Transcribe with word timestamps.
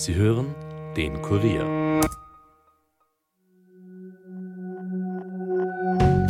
Sie 0.00 0.14
hören 0.14 0.54
den 0.96 1.20
Kurier. 1.20 2.00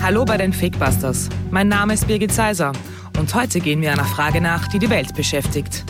Hallo 0.03 0.25
bei 0.25 0.37
den 0.37 0.53
Fakebusters. 0.53 1.29
Mein 1.53 1.69
Name 1.69 1.95
ist 1.95 2.09
Birgit 2.09 2.33
Seiser 2.33 2.73
und 3.17 3.33
heute 3.33 3.61
gehen 3.61 3.81
wir 3.81 3.93
einer 3.93 4.05
Frage 4.05 4.41
nach, 4.41 4.67
die 4.67 4.81
die 4.81 4.91
Welt 4.91 5.15
beschäftigt. 5.15 5.85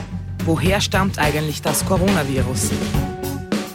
Woher 0.45 0.83
stammt 0.83 1.19
eigentlich 1.19 1.63
das 1.63 1.87
Coronavirus? 1.87 2.71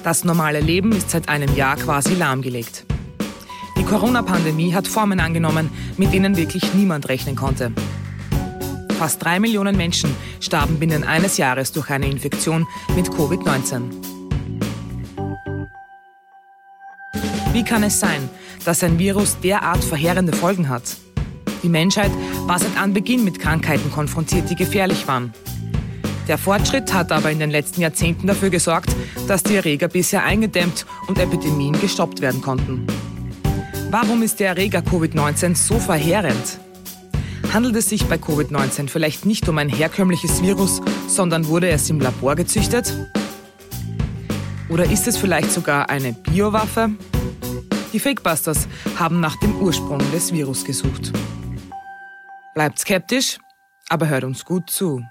Das 0.04 0.24
normale 0.24 0.60
Leben 0.60 0.92
ist 0.92 1.10
seit 1.10 1.28
einem 1.28 1.56
Jahr 1.56 1.76
quasi 1.76 2.14
lahmgelegt. 2.14 2.86
Die 3.80 3.86
Corona-Pandemie 3.86 4.76
hat 4.76 4.88
Formen 4.88 5.20
angenommen, 5.20 5.72
mit 5.98 6.14
denen 6.14 6.38
wirklich 6.38 6.76
niemand 6.76 7.10
rechnen 7.10 7.36
konnte. 7.36 7.72
Fast 8.98 9.24
drei 9.24 9.40
Millionen 9.40 9.76
Menschen 9.76 10.16
starben 10.40 10.80
binnen 10.80 11.04
eines 11.04 11.38
Jahres 11.38 11.72
durch 11.74 11.90
eine 11.90 12.08
Infektion 12.08 12.66
mit 12.96 13.10
Covid-19. 13.10 13.82
Wie 17.52 17.64
kann 17.64 17.84
es 17.84 18.00
sein, 18.00 18.30
dass 18.64 18.84
ein 18.84 18.98
Virus 18.98 19.38
derart 19.40 19.84
verheerende 19.84 20.34
Folgen 20.34 20.70
hat? 20.70 20.98
Die 21.62 21.70
Menschheit 21.70 22.12
war 22.48 22.60
seit 22.60 22.78
Anbeginn 22.78 23.24
mit 23.24 23.40
Krankheiten 23.40 23.92
konfrontiert, 23.92 24.50
die 24.50 24.56
gefährlich 24.56 25.08
waren. 25.08 25.34
Der 26.28 26.38
Fortschritt 26.38 26.94
hat 26.94 27.12
aber 27.12 27.32
in 27.32 27.40
den 27.40 27.52
letzten 27.52 27.82
Jahrzehnten 27.82 28.28
dafür 28.28 28.50
gesorgt, 28.50 28.96
dass 29.28 29.44
die 29.44 29.56
Erreger 29.56 29.88
bisher 29.88 30.24
eingedämmt 30.24 30.86
und 31.08 31.20
Epidemien 31.20 31.80
gestoppt 31.80 32.22
werden 32.22 32.42
konnten. 32.42 32.88
Warum 33.92 34.24
ist 34.24 34.40
der 34.40 34.50
Erreger 34.50 34.80
Covid-19 34.80 35.56
so 35.56 35.80
verheerend? 35.80 36.60
Handelt 37.56 37.78
es 37.78 37.88
sich 37.88 38.06
bei 38.08 38.18
Covid-19 38.18 38.90
vielleicht 38.90 39.26
nicht 39.26 39.48
um 39.48 39.58
ein 39.60 39.70
herkömmliches 39.70 40.42
Virus, 40.42 40.82
sondern 41.08 41.48
wurde 41.48 41.70
es 41.70 41.90
im 41.90 42.02
Labor 42.02 42.36
gezüchtet? 42.36 42.94
Oder 44.68 44.92
ist 44.92 45.08
es 45.08 45.16
vielleicht 45.16 45.54
sogar 45.54 45.90
eine 45.90 46.12
Biowaffe? 46.12 46.90
Die 47.94 48.00
Fakebusters 48.02 48.68
haben 49.00 49.22
nach 49.22 49.38
dem 49.38 49.56
Ursprung 49.62 50.00
des 50.12 50.34
Virus 50.34 50.66
gesucht. 50.66 51.14
Bleibt 52.56 52.78
skeptisch, 52.78 53.38
aber 53.88 54.10
hört 54.10 54.26
uns 54.26 54.44
gut 54.44 54.70
zu. 54.70 55.02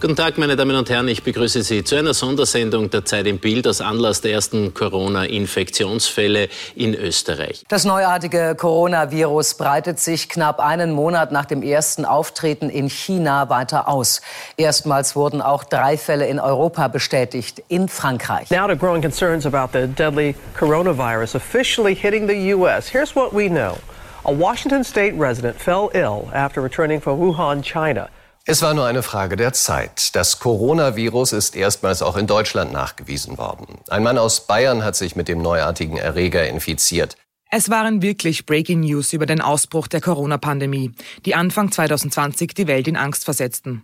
Guten 0.00 0.14
Tag, 0.14 0.38
meine 0.38 0.54
Damen 0.54 0.76
und 0.76 0.88
Herren. 0.90 1.08
Ich 1.08 1.24
begrüße 1.24 1.62
Sie 1.62 1.82
zu 1.82 1.96
einer 1.96 2.14
Sondersendung 2.14 2.88
der 2.88 3.04
Zeit 3.04 3.26
im 3.26 3.38
Bild 3.38 3.66
aus 3.66 3.80
Anlass 3.80 4.20
der 4.20 4.30
ersten 4.30 4.72
Corona-Infektionsfälle 4.72 6.48
in 6.76 6.94
Österreich. 6.94 7.64
Das 7.66 7.84
neuartige 7.84 8.54
Coronavirus 8.54 9.54
breitet 9.54 9.98
sich 9.98 10.28
knapp 10.28 10.60
einen 10.60 10.92
Monat 10.92 11.32
nach 11.32 11.46
dem 11.46 11.64
ersten 11.64 12.04
Auftreten 12.04 12.70
in 12.70 12.88
China 12.88 13.50
weiter 13.50 13.88
aus. 13.88 14.20
Erstmals 14.56 15.16
wurden 15.16 15.42
auch 15.42 15.64
drei 15.64 15.96
Fälle 15.96 16.28
in 16.28 16.38
Europa 16.38 16.86
bestätigt, 16.86 17.64
in 17.66 17.88
Frankreich. 17.88 18.50
Now 18.50 18.68
to 18.68 18.76
growing 18.76 19.02
concerns 19.02 19.46
about 19.46 19.76
the 19.76 19.88
deadly 19.88 20.36
coronavirus 20.56 21.34
officially 21.34 21.96
hitting 21.96 22.28
the 22.28 22.54
U.S. 22.54 22.86
Here's 22.88 23.16
what 23.16 23.34
we 23.34 23.48
know. 23.48 23.78
A 24.24 24.32
Washington 24.32 24.84
state 24.84 25.14
resident 25.18 25.56
fell 25.60 25.90
ill 25.92 26.28
after 26.32 26.62
returning 26.62 27.00
from 27.00 27.18
Wuhan, 27.18 27.64
China. 27.64 28.10
Es 28.50 28.62
war 28.62 28.72
nur 28.72 28.86
eine 28.86 29.02
Frage 29.02 29.36
der 29.36 29.52
Zeit. 29.52 30.16
Das 30.16 30.38
Coronavirus 30.38 31.34
ist 31.34 31.54
erstmals 31.54 32.00
auch 32.00 32.16
in 32.16 32.26
Deutschland 32.26 32.72
nachgewiesen 32.72 33.36
worden. 33.36 33.66
Ein 33.88 34.02
Mann 34.02 34.16
aus 34.16 34.46
Bayern 34.46 34.82
hat 34.82 34.96
sich 34.96 35.16
mit 35.16 35.28
dem 35.28 35.42
neuartigen 35.42 35.98
Erreger 35.98 36.48
infiziert. 36.48 37.18
Es 37.50 37.68
waren 37.68 38.00
wirklich 38.00 38.46
Breaking 38.46 38.80
News 38.80 39.12
über 39.12 39.26
den 39.26 39.42
Ausbruch 39.42 39.86
der 39.86 40.00
Corona-Pandemie, 40.00 40.92
die 41.26 41.34
Anfang 41.34 41.70
2020 41.70 42.54
die 42.54 42.66
Welt 42.66 42.88
in 42.88 42.96
Angst 42.96 43.26
versetzten. 43.26 43.82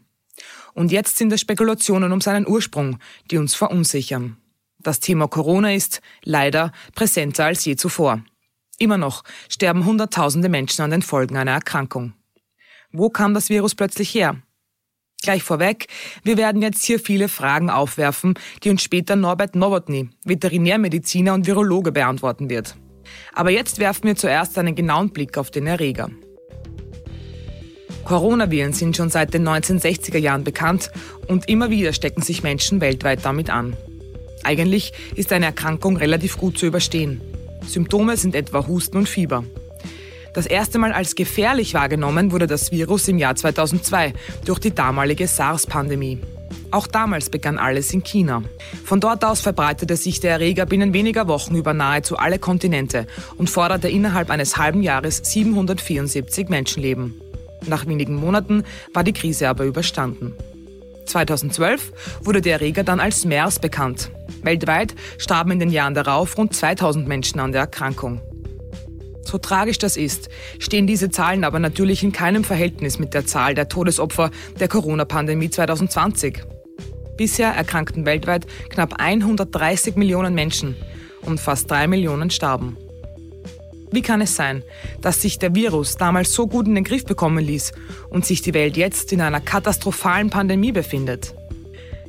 Und 0.73 0.91
jetzt 0.91 1.19
sind 1.19 1.31
es 1.35 1.43
Spekulationen 1.43 2.11
um 2.11 2.23
seinen 2.23 2.49
Ursprung, 2.49 2.99
die 3.31 3.37
uns 3.37 3.55
verunsichern. 3.55 4.39
Das 4.79 4.99
Thema 4.99 5.29
Corona 5.29 5.75
ist 5.75 6.01
leider 6.23 6.73
präsenter 6.95 7.45
als 7.45 7.67
je 7.67 7.77
zuvor. 7.77 8.23
Immer 8.79 8.97
noch 8.97 9.25
sterben 9.51 9.85
Hunderttausende 9.85 10.49
Menschen 10.49 10.81
an 10.81 10.91
den 10.91 11.03
Folgen 11.03 11.37
einer 11.37 11.53
Erkrankung. 11.53 12.15
Wo 12.93 13.11
kam 13.11 13.35
das 13.35 13.51
Virus 13.51 13.75
plötzlich 13.75 14.15
her? 14.15 14.39
Gleich 15.25 15.43
vorweg, 15.43 15.87
wir 16.23 16.37
werden 16.37 16.61
jetzt 16.61 16.85
hier 16.85 17.01
viele 17.01 17.31
Fragen 17.31 17.71
aufwerfen, 17.71 18.35
die 18.63 18.69
uns 18.69 18.83
später 18.83 19.17
Norbert 19.17 19.57
Nowotny, 19.57 20.11
Veterinärmediziner 20.27 21.33
und 21.33 21.47
Virologe, 21.47 21.93
beantworten 21.93 22.51
wird. 22.51 22.77
Aber 23.33 23.49
jetzt 23.49 23.79
werfen 23.79 24.05
wir 24.05 24.17
zuerst 24.17 24.59
einen 24.59 24.75
genauen 24.75 25.15
Blick 25.15 25.39
auf 25.39 25.51
den 25.51 25.67
Erreger. 25.67 26.11
Coronaviren 28.05 28.75
sind 28.75 28.99
schon 28.99 29.09
seit 29.09 29.33
den 29.33 29.49
1960er 29.49 30.19
Jahren 30.19 30.45
bekannt 30.45 30.91
und 31.27 31.49
immer 31.49 31.71
wieder 31.71 31.95
stecken 31.95 32.21
sich 32.21 32.43
Menschen 32.43 32.83
weltweit 32.83 33.25
damit 33.25 33.49
an. 33.49 33.75
Eigentlich 34.43 34.93
ist 35.15 35.33
eine 35.33 35.47
Erkrankung 35.47 35.97
relativ 35.97 36.37
gut 36.37 36.59
zu 36.59 36.67
überstehen. 36.67 37.23
Symptome 37.67 38.19
sind 38.19 38.35
etwa 38.35 38.67
Husten 38.67 38.99
und 38.99 39.09
Fieber. 39.09 39.43
Das 40.35 40.47
erste 40.47 40.79
Mal 40.81 40.93
als 40.93 41.15
gefährlich 41.15 41.75
wahrgenommen 41.75 42.33
wurde 42.33 42.49
das 42.49 42.73
Virus 42.73 43.07
im 43.07 43.19
Jahr 43.19 43.37
2002 43.37 44.15
durch 44.45 44.59
die 44.59 44.75
damalige 44.75 45.29
SARS-Pandemie. 45.29 46.19
Auch 46.73 46.89
damals 46.89 47.31
begann 47.31 47.57
alles 47.57 47.93
in 47.95 48.03
China. 48.03 48.43
Von 48.85 48.99
dort 48.99 49.25
aus 49.25 49.41
verbreitete 49.41 49.97
sich 49.97 50.19
der 50.19 50.33
Erreger 50.33 50.67
binnen 50.67 50.93
weniger 50.93 51.29
Wochen 51.29 51.55
über 51.55 51.73
nahezu 51.73 52.17
alle 52.17 52.41
Kontinente 52.41 53.07
und 53.37 53.49
forderte 53.49 53.89
innerhalb 53.89 54.29
eines 54.29 54.57
halben 54.57 54.83
Jahres 54.83 55.19
774 55.23 56.49
Menschenleben. 56.49 57.15
Nach 57.67 57.87
wenigen 57.87 58.17
Monaten 58.17 58.65
war 58.93 59.05
die 59.05 59.13
Krise 59.13 59.49
aber 59.49 59.65
überstanden. 59.65 60.35
2012 61.07 61.93
wurde 62.25 62.41
der 62.41 62.55
Erreger 62.55 62.83
dann 62.83 62.99
als 62.99 63.25
MERS 63.25 63.61
bekannt. 63.61 64.11
Weltweit 64.43 64.97
starben 65.17 65.53
in 65.53 65.61
den 65.61 65.71
Jahren 65.71 65.95
darauf 65.95 66.37
rund 66.37 66.57
2000 66.57 67.07
Menschen 67.07 67.39
an 67.39 67.53
der 67.53 67.61
Erkrankung. 67.61 68.21
So 69.25 69.39
tragisch 69.39 69.79
das 69.79 69.97
ist, 69.97 70.29
stehen 70.59 70.87
diese 70.87 71.11
Zahlen 71.11 71.45
aber 71.45 71.59
natürlich 71.59 72.03
in 72.03 72.13
keinem 72.13 72.45
Verhältnis 72.45 72.99
mit 72.99 73.15
der 73.15 73.27
Zahl 73.27 73.55
der 73.55 73.69
Todesopfer 73.69 74.31
der 74.61 74.69
Corona-Pandemie 74.69 75.51
2020. 75.51 76.43
Bisher 77.17 77.51
erkrankten 77.51 78.07
weltweit 78.07 78.47
knapp 78.71 78.95
130 78.99 79.97
Millionen 79.97 80.35
Menschen 80.35 80.77
und 81.23 81.41
fast 81.41 81.71
drei 81.71 81.87
Millionen 81.87 82.31
starben. 82.31 82.77
Wie 83.91 84.03
kann 84.03 84.21
es 84.21 84.35
sein, 84.35 84.65
dass 85.01 85.23
sich 85.23 85.39
der 85.39 85.55
Virus 85.55 85.97
damals 85.97 86.35
so 86.35 86.49
gut 86.49 86.67
in 86.67 86.75
den 86.75 86.83
Griff 86.83 87.05
bekommen 87.05 87.45
ließ 87.45 87.73
und 88.11 88.27
sich 88.27 88.43
die 88.43 88.53
Welt 88.53 88.77
jetzt 88.77 89.13
in 89.13 89.21
einer 89.21 89.41
katastrophalen 89.41 90.31
Pandemie 90.31 90.73
befindet? 90.73 91.35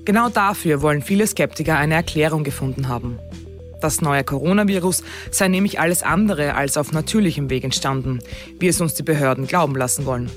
Genau 0.03 0.29
dafür 0.29 0.81
wollen 0.81 1.03
viele 1.03 1.27
Skeptiker 1.27 1.77
eine 1.77 1.93
Erklärung 1.93 2.43
gefunden 2.43 2.87
haben. 2.87 3.19
Das 3.85 4.01
neue 4.01 4.23
Coronavirus 4.23 5.03
sei 5.29 5.47
nämlich 5.47 5.79
alles 5.79 6.01
andere 6.01 6.55
als 6.55 6.75
auf 6.75 6.91
natürlichem 6.91 7.51
Weg 7.51 7.63
entstanden, 7.63 8.17
wie 8.57 8.67
es 8.67 8.81
uns 8.81 8.95
die 8.95 9.03
Behörden 9.03 9.45
glauben 9.45 9.75
lassen 9.75 10.07
wollen. 10.07 10.31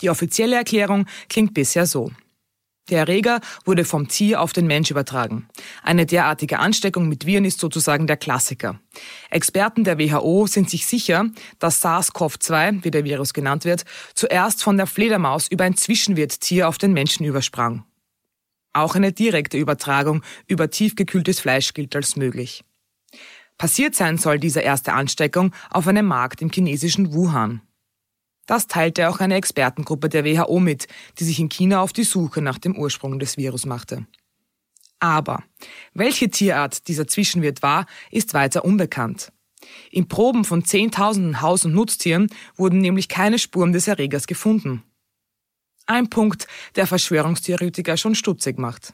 Die 0.00 0.08
offizielle 0.08 0.56
Erklärung 0.56 1.04
klingt 1.28 1.52
bisher 1.52 1.84
so. 1.84 2.10
Der 2.88 3.00
Erreger 3.00 3.42
wurde 3.66 3.84
vom 3.84 4.08
Tier 4.08 4.40
auf 4.40 4.54
den 4.54 4.66
Mensch 4.66 4.90
übertragen. 4.90 5.46
Eine 5.82 6.06
derartige 6.06 6.60
Ansteckung 6.60 7.06
mit 7.10 7.26
Viren 7.26 7.44
ist 7.44 7.60
sozusagen 7.60 8.06
der 8.06 8.16
Klassiker. 8.16 8.80
Experten 9.28 9.84
der 9.84 9.98
WHO 9.98 10.46
sind 10.46 10.70
sich 10.70 10.86
sicher, 10.86 11.26
dass 11.58 11.84
SARS-CoV-2, 11.84 12.84
wie 12.84 12.90
der 12.90 13.04
Virus 13.04 13.34
genannt 13.34 13.66
wird, 13.66 13.84
zuerst 14.14 14.62
von 14.62 14.78
der 14.78 14.86
Fledermaus 14.86 15.46
über 15.48 15.64
ein 15.64 15.76
Zwischenwirttier 15.76 16.66
auf 16.66 16.78
den 16.78 16.94
Menschen 16.94 17.26
übersprang. 17.26 17.84
Auch 18.78 18.94
eine 18.94 19.12
direkte 19.12 19.58
Übertragung 19.58 20.22
über 20.46 20.70
tiefgekühltes 20.70 21.40
Fleisch 21.40 21.74
gilt 21.74 21.96
als 21.96 22.14
möglich. 22.14 22.64
Passiert 23.56 23.96
sein 23.96 24.18
soll 24.18 24.38
diese 24.38 24.60
erste 24.60 24.92
Ansteckung 24.92 25.52
auf 25.70 25.88
einem 25.88 26.06
Markt 26.06 26.42
im 26.42 26.50
chinesischen 26.52 27.12
Wuhan. 27.12 27.60
Das 28.46 28.68
teilte 28.68 29.08
auch 29.08 29.18
eine 29.18 29.34
Expertengruppe 29.34 30.08
der 30.08 30.24
WHO 30.24 30.60
mit, 30.60 30.86
die 31.18 31.24
sich 31.24 31.40
in 31.40 31.48
China 31.48 31.80
auf 31.80 31.92
die 31.92 32.04
Suche 32.04 32.40
nach 32.40 32.58
dem 32.58 32.78
Ursprung 32.78 33.18
des 33.18 33.36
Virus 33.36 33.66
machte. 33.66 34.06
Aber 35.00 35.42
welche 35.92 36.30
Tierart 36.30 36.86
dieser 36.86 37.08
Zwischenwirt 37.08 37.62
war, 37.62 37.84
ist 38.12 38.32
weiter 38.32 38.64
unbekannt. 38.64 39.32
In 39.90 40.06
Proben 40.06 40.44
von 40.44 40.64
Zehntausenden 40.64 41.40
Haus- 41.40 41.64
und 41.64 41.74
Nutztieren 41.74 42.28
wurden 42.54 42.78
nämlich 42.78 43.08
keine 43.08 43.40
Spuren 43.40 43.72
des 43.72 43.88
Erregers 43.88 44.28
gefunden. 44.28 44.84
Ein 45.90 46.10
Punkt, 46.10 46.46
der 46.76 46.86
Verschwörungstheoretiker 46.86 47.96
schon 47.96 48.14
stutzig 48.14 48.58
macht. 48.58 48.92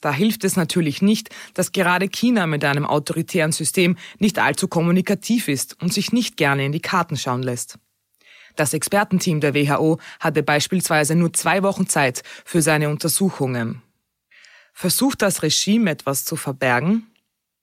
Da 0.00 0.12
hilft 0.12 0.42
es 0.42 0.56
natürlich 0.56 1.02
nicht, 1.02 1.30
dass 1.54 1.70
gerade 1.70 2.08
China 2.08 2.48
mit 2.48 2.64
einem 2.64 2.84
autoritären 2.84 3.52
System 3.52 3.96
nicht 4.18 4.40
allzu 4.40 4.66
kommunikativ 4.66 5.46
ist 5.46 5.80
und 5.80 5.92
sich 5.94 6.12
nicht 6.12 6.36
gerne 6.36 6.66
in 6.66 6.72
die 6.72 6.80
Karten 6.80 7.16
schauen 7.16 7.44
lässt. 7.44 7.78
Das 8.56 8.74
Expertenteam 8.74 9.40
der 9.40 9.54
WHO 9.54 10.00
hatte 10.18 10.42
beispielsweise 10.42 11.14
nur 11.14 11.32
zwei 11.32 11.62
Wochen 11.62 11.88
Zeit 11.88 12.24
für 12.44 12.60
seine 12.60 12.88
Untersuchungen. 12.88 13.80
Versucht 14.72 15.22
das 15.22 15.44
Regime 15.44 15.92
etwas 15.92 16.24
zu 16.24 16.34
verbergen? 16.34 17.06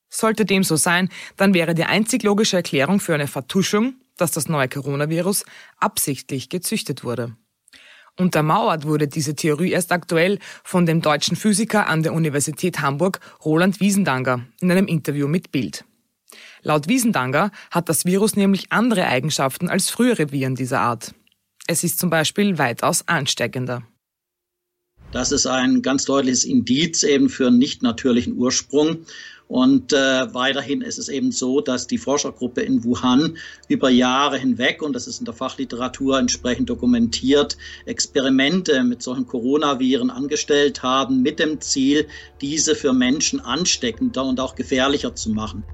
Sollte 0.10 0.46
dem 0.46 0.64
so 0.64 0.78
sein, 0.78 1.10
dann 1.36 1.54
wäre 1.54 1.76
die 1.76 1.84
einzig 1.84 2.24
logische 2.24 2.56
Erklärung 2.56 3.02
für 3.02 3.14
eine 3.14 3.28
Vertuschung, 3.28 3.96
dass 4.16 4.32
das 4.32 4.48
neue 4.48 4.70
Coronavirus 4.70 5.44
absichtlich 5.80 6.48
gezüchtet 6.48 7.04
wurde. 7.04 7.36
Untermauert 8.20 8.86
wurde 8.86 9.08
diese 9.08 9.36
Theorie 9.36 9.72
erst 9.72 9.92
aktuell 9.92 10.40
von 10.64 10.86
dem 10.86 11.02
deutschen 11.02 11.36
Physiker 11.36 11.88
an 11.88 12.04
der 12.04 12.14
Universität 12.14 12.82
Hamburg 12.82 13.20
Roland 13.44 13.80
Wiesendanger 13.80 14.46
in 14.60 14.72
einem 14.72 14.88
Interview 14.88 15.28
mit 15.28 15.52
Bild. 15.52 15.86
Laut 16.64 16.88
Wiesendanger 16.88 17.52
hat 17.72 17.90
das 17.90 18.06
Virus 18.06 18.36
nämlich 18.36 18.72
andere 18.72 19.08
Eigenschaften 19.08 19.70
als 19.70 19.90
frühere 19.90 20.32
Viren 20.32 20.56
dieser 20.56 20.82
Art. 20.82 21.14
Es 21.68 21.84
ist 21.84 22.00
zum 22.00 22.10
Beispiel 22.10 22.58
weitaus 22.58 23.08
ansteckender. 23.08 23.84
Das 25.12 25.32
ist 25.32 25.46
ein 25.46 25.82
ganz 25.82 26.06
deutliches 26.06 26.46
Indiz 26.46 27.04
eben 27.04 27.30
für 27.30 27.48
einen 27.48 27.58
nicht 27.58 27.84
natürlichen 27.84 28.38
Ursprung. 28.38 29.06
Und 29.52 29.92
äh, 29.92 30.34
weiterhin 30.34 30.80
ist 30.80 30.98
es 30.98 31.10
eben 31.10 31.34
so, 31.34 31.60
dass 31.60 31.86
die 31.86 31.98
Forschergruppe 31.98 32.62
in 32.62 32.86
Wuhan 32.86 33.38
über 33.68 33.90
Jahre 33.90 34.38
hinweg, 34.38 34.82
und 34.82 34.94
das 34.94 35.08
ist 35.08 35.20
in 35.20 35.26
der 35.26 35.34
Fachliteratur 35.34 36.18
entsprechend 36.18 36.70
dokumentiert, 36.70 37.58
Experimente 37.86 38.82
mit 38.86 39.02
solchen 39.02 39.28
Coronaviren 39.28 40.10
angestellt 40.10 40.84
haben, 40.84 41.22
mit 41.22 41.40
dem 41.40 41.60
Ziel, 41.60 42.08
diese 42.40 42.76
für 42.76 42.94
Menschen 42.94 43.42
ansteckender 43.42 44.24
und 44.24 44.40
auch 44.40 44.56
gefährlicher 44.56 45.16
zu 45.16 45.32
machen. 45.32 45.66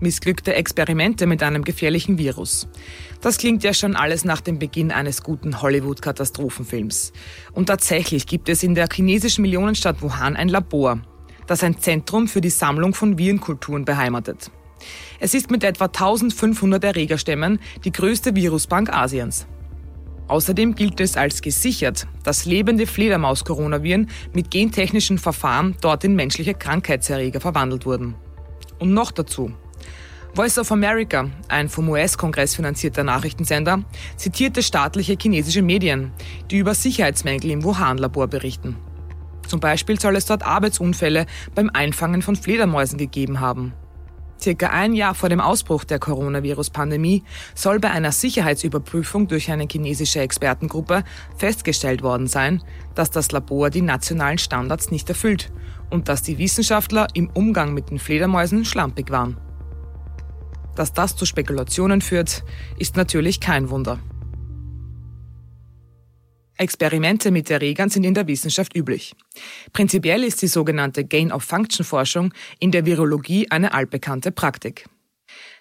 Missglückte 0.00 0.52
Experimente 0.54 1.28
mit 1.28 1.44
einem 1.44 1.62
gefährlichen 1.62 2.18
Virus. 2.18 2.66
Das 3.20 3.38
klingt 3.38 3.62
ja 3.62 3.74
schon 3.74 3.94
alles 3.94 4.24
nach 4.24 4.40
dem 4.40 4.58
Beginn 4.58 4.90
eines 4.90 5.22
guten 5.22 5.62
Hollywood-Katastrophenfilms. 5.62 7.12
Und 7.52 7.66
tatsächlich 7.66 8.26
gibt 8.26 8.48
es 8.48 8.64
in 8.64 8.74
der 8.74 8.88
chinesischen 8.92 9.42
Millionenstadt 9.42 10.02
Wuhan 10.02 10.34
ein 10.34 10.48
Labor, 10.48 11.00
das 11.46 11.62
ein 11.62 11.78
Zentrum 11.78 12.28
für 12.28 12.40
die 12.40 12.50
Sammlung 12.50 12.94
von 12.94 13.18
Virenkulturen 13.18 13.84
beheimatet. 13.84 14.50
Es 15.20 15.34
ist 15.34 15.50
mit 15.50 15.64
etwa 15.64 15.86
1500 15.86 16.84
Erregerstämmen 16.84 17.60
die 17.84 17.92
größte 17.92 18.34
Virusbank 18.34 18.92
Asiens. 18.92 19.46
Außerdem 20.28 20.74
gilt 20.74 21.00
es 21.00 21.16
als 21.16 21.40
gesichert, 21.40 22.06
dass 22.24 22.46
lebende 22.46 22.86
Fledermaus-Coronaviren 22.86 24.10
mit 24.32 24.50
gentechnischen 24.50 25.18
Verfahren 25.18 25.76
dort 25.80 26.02
in 26.04 26.16
menschliche 26.16 26.54
Krankheitserreger 26.54 27.40
verwandelt 27.40 27.86
wurden. 27.86 28.16
Und 28.78 28.92
noch 28.92 29.12
dazu. 29.12 29.52
Voice 30.34 30.58
of 30.58 30.70
America, 30.70 31.30
ein 31.48 31.68
vom 31.70 31.88
US-Kongress 31.88 32.56
finanzierter 32.56 33.04
Nachrichtensender, 33.04 33.84
zitierte 34.16 34.62
staatliche 34.62 35.16
chinesische 35.18 35.62
Medien, 35.62 36.12
die 36.50 36.58
über 36.58 36.74
Sicherheitsmängel 36.74 37.52
im 37.52 37.64
Wuhan-Labor 37.64 38.26
berichten. 38.26 38.76
Zum 39.46 39.60
Beispiel 39.60 39.98
soll 40.00 40.16
es 40.16 40.26
dort 40.26 40.44
Arbeitsunfälle 40.44 41.26
beim 41.54 41.70
Einfangen 41.72 42.22
von 42.22 42.36
Fledermäusen 42.36 42.98
gegeben 42.98 43.40
haben. 43.40 43.72
Circa 44.40 44.68
ein 44.68 44.92
Jahr 44.92 45.14
vor 45.14 45.28
dem 45.28 45.40
Ausbruch 45.40 45.84
der 45.84 45.98
Coronavirus-Pandemie 45.98 47.24
soll 47.54 47.80
bei 47.80 47.90
einer 47.90 48.12
Sicherheitsüberprüfung 48.12 49.28
durch 49.28 49.50
eine 49.50 49.66
chinesische 49.70 50.20
Expertengruppe 50.20 51.04
festgestellt 51.36 52.02
worden 52.02 52.26
sein, 52.26 52.62
dass 52.94 53.10
das 53.10 53.32
Labor 53.32 53.70
die 53.70 53.82
nationalen 53.82 54.38
Standards 54.38 54.90
nicht 54.90 55.08
erfüllt 55.08 55.52
und 55.90 56.08
dass 56.08 56.22
die 56.22 56.38
Wissenschaftler 56.38 57.06
im 57.14 57.30
Umgang 57.30 57.72
mit 57.72 57.90
den 57.90 57.98
Fledermäusen 57.98 58.64
schlampig 58.64 59.10
waren. 59.10 59.38
Dass 60.74 60.92
das 60.92 61.16
zu 61.16 61.24
Spekulationen 61.24 62.02
führt, 62.02 62.44
ist 62.78 62.96
natürlich 62.96 63.40
kein 63.40 63.70
Wunder. 63.70 63.98
Experimente 66.58 67.30
mit 67.30 67.50
Erregern 67.50 67.90
sind 67.90 68.04
in 68.04 68.14
der 68.14 68.26
Wissenschaft 68.26 68.74
üblich. 68.74 69.14
Prinzipiell 69.72 70.24
ist 70.24 70.42
die 70.42 70.46
sogenannte 70.46 71.04
Gain-of-Function-Forschung 71.04 72.32
in 72.58 72.70
der 72.70 72.86
Virologie 72.86 73.50
eine 73.50 73.74
altbekannte 73.74 74.32
Praktik. 74.32 74.86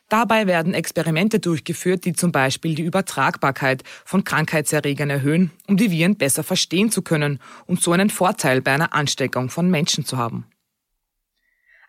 Dabei 0.07 0.45
werden 0.45 0.75
Experimente 0.75 1.39
durchgeführt, 1.39 2.05
die 2.05 2.13
zum 2.13 2.31
Beispiel 2.31 2.75
die 2.75 2.83
Übertragbarkeit 2.83 3.83
von 4.05 4.23
Krankheitserregern 4.23 5.09
erhöhen, 5.09 5.51
um 5.67 5.77
die 5.77 5.89
Viren 5.89 6.15
besser 6.15 6.43
verstehen 6.43 6.91
zu 6.91 7.01
können 7.01 7.39
und 7.65 7.81
so 7.81 7.91
einen 7.91 8.11
Vorteil 8.11 8.61
bei 8.61 8.71
einer 8.71 8.93
Ansteckung 8.93 9.49
von 9.49 9.69
Menschen 9.69 10.05
zu 10.05 10.17
haben. 10.17 10.45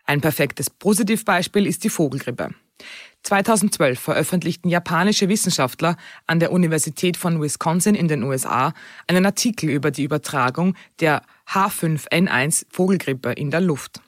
Ein 0.03 0.21
perfektes 0.21 0.69
Positivbeispiel 0.69 1.67
ist 1.67 1.83
die 1.83 1.89
Vogelgrippe. 1.89 2.55
2012 3.23 3.99
veröffentlichten 3.99 4.69
japanische 4.69 5.27
Wissenschaftler 5.27 5.97
an 6.27 6.39
der 6.39 6.51
Universität 6.51 7.17
von 7.17 7.41
Wisconsin 7.41 7.93
in 7.93 8.07
den 8.07 8.23
USA 8.23 8.73
einen 9.07 9.25
Artikel 9.25 9.69
über 9.69 9.91
die 9.91 10.03
Übertragung 10.03 10.75
der 10.99 11.21
H5N1 11.49 12.65
Vogelgrippe 12.69 13.33
in 13.33 13.51
der 13.51 13.61
Luft. 13.61 14.01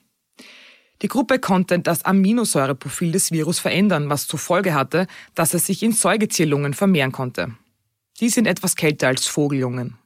Die 1.01 1.07
Gruppe 1.07 1.39
konnte 1.39 1.79
das 1.79 2.03
Aminosäureprofil 2.03 3.11
des 3.11 3.31
Virus 3.31 3.59
verändern, 3.59 4.09
was 4.09 4.27
zur 4.27 4.39
Folge 4.39 4.73
hatte, 4.73 5.07
dass 5.35 5.53
es 5.53 5.65
sich 5.65 5.81
in 5.83 5.93
Säugetierlungen 5.93 6.73
vermehren 6.73 7.11
konnte. 7.11 7.55
Die 8.19 8.29
sind 8.29 8.47
etwas 8.47 8.75
kälter 8.75 9.07
als 9.07 9.27
Vogeljungen. 9.27 9.97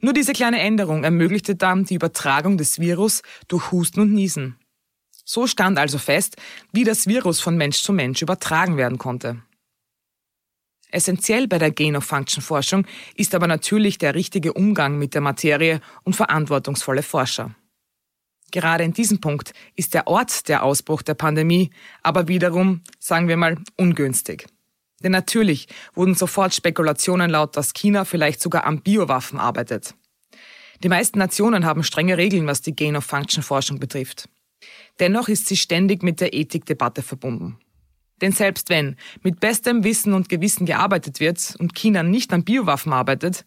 Nur 0.00 0.12
diese 0.12 0.32
kleine 0.32 0.60
Änderung 0.60 1.04
ermöglichte 1.04 1.54
dann 1.54 1.84
die 1.84 1.94
Übertragung 1.94 2.58
des 2.58 2.80
Virus 2.80 3.22
durch 3.48 3.70
Husten 3.70 4.00
und 4.00 4.12
Niesen. 4.12 4.56
So 5.32 5.46
stand 5.46 5.78
also 5.78 5.96
fest, 5.96 6.38
wie 6.72 6.82
das 6.82 7.06
Virus 7.06 7.38
von 7.38 7.56
Mensch 7.56 7.84
zu 7.84 7.92
Mensch 7.92 8.20
übertragen 8.20 8.76
werden 8.76 8.98
konnte. 8.98 9.40
Essentiell 10.90 11.46
bei 11.46 11.58
der 11.58 11.70
Gain-of-Function-Forschung 11.70 12.84
ist 13.14 13.32
aber 13.36 13.46
natürlich 13.46 13.96
der 13.98 14.16
richtige 14.16 14.54
Umgang 14.54 14.98
mit 14.98 15.14
der 15.14 15.20
Materie 15.20 15.80
und 16.02 16.16
verantwortungsvolle 16.16 17.04
Forscher. 17.04 17.54
Gerade 18.50 18.82
in 18.82 18.92
diesem 18.92 19.20
Punkt 19.20 19.54
ist 19.76 19.94
der 19.94 20.08
Ort 20.08 20.48
der 20.48 20.64
Ausbruch 20.64 21.02
der 21.02 21.14
Pandemie 21.14 21.70
aber 22.02 22.26
wiederum, 22.26 22.82
sagen 22.98 23.28
wir 23.28 23.36
mal, 23.36 23.56
ungünstig. 23.76 24.48
Denn 25.00 25.12
natürlich 25.12 25.68
wurden 25.94 26.16
sofort 26.16 26.54
Spekulationen 26.54 27.30
laut, 27.30 27.56
dass 27.56 27.72
China 27.72 28.04
vielleicht 28.04 28.40
sogar 28.40 28.64
an 28.64 28.80
Biowaffen 28.80 29.38
arbeitet. 29.38 29.94
Die 30.82 30.88
meisten 30.88 31.20
Nationen 31.20 31.66
haben 31.66 31.84
strenge 31.84 32.18
Regeln, 32.18 32.48
was 32.48 32.62
die 32.62 32.74
Gain-of-Function-Forschung 32.74 33.78
betrifft. 33.78 34.28
Dennoch 34.98 35.28
ist 35.28 35.46
sie 35.46 35.56
ständig 35.56 36.02
mit 36.02 36.20
der 36.20 36.34
Ethikdebatte 36.34 37.02
verbunden. 37.02 37.58
Denn 38.20 38.32
selbst 38.32 38.68
wenn 38.68 38.96
mit 39.22 39.40
bestem 39.40 39.82
Wissen 39.82 40.12
und 40.12 40.28
Gewissen 40.28 40.66
gearbeitet 40.66 41.20
wird 41.20 41.56
und 41.58 41.74
China 41.74 42.02
nicht 42.02 42.32
an 42.32 42.44
Biowaffen 42.44 42.92
arbeitet, 42.92 43.46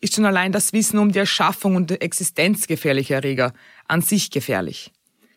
ist 0.00 0.14
schon 0.14 0.24
allein 0.24 0.52
das 0.52 0.72
Wissen 0.72 0.98
um 0.98 1.12
die 1.12 1.18
Erschaffung 1.18 1.76
und 1.76 1.90
Existenz 1.90 2.66
gefährlicher 2.66 3.16
Erreger 3.16 3.52
an 3.86 4.00
sich 4.00 4.30
gefährlich. 4.30 4.92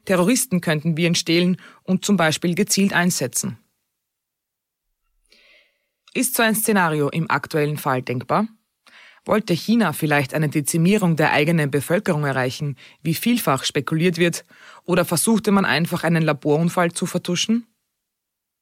Terroristen 0.06 0.62
könnten 0.62 0.96
Viren 0.96 1.16
stehlen 1.16 1.58
und 1.84 2.06
zum 2.06 2.16
Beispiel 2.16 2.56
gezielt 2.56 2.94
einsetzen. 2.94 3.58
Ist 6.13 6.36
so 6.36 6.44
ein 6.44 6.56
Szenario 6.56 7.10
im 7.10 7.30
aktuellen 7.30 7.78
Fall 7.78 8.01
denkbar? 8.01 8.48
Wollte 9.27 9.53
China 9.53 9.91
vielleicht 9.91 10.34
eine 10.34 10.48
Dezimierung 10.48 11.17
der 11.17 11.34
eigenen 11.34 11.69
Bevölkerung 11.69 12.24
erreichen, 12.24 12.77
wie 13.03 13.13
vielfach 13.13 13.65
spekuliert 13.65 14.17
wird, 14.17 14.46
oder 14.86 15.03
versuchte 15.03 15.51
man 15.51 15.65
einfach 15.65 16.05
einen 16.05 16.24
Laborunfall 16.24 16.93
zu 16.93 17.05
vertuschen? 17.05 17.67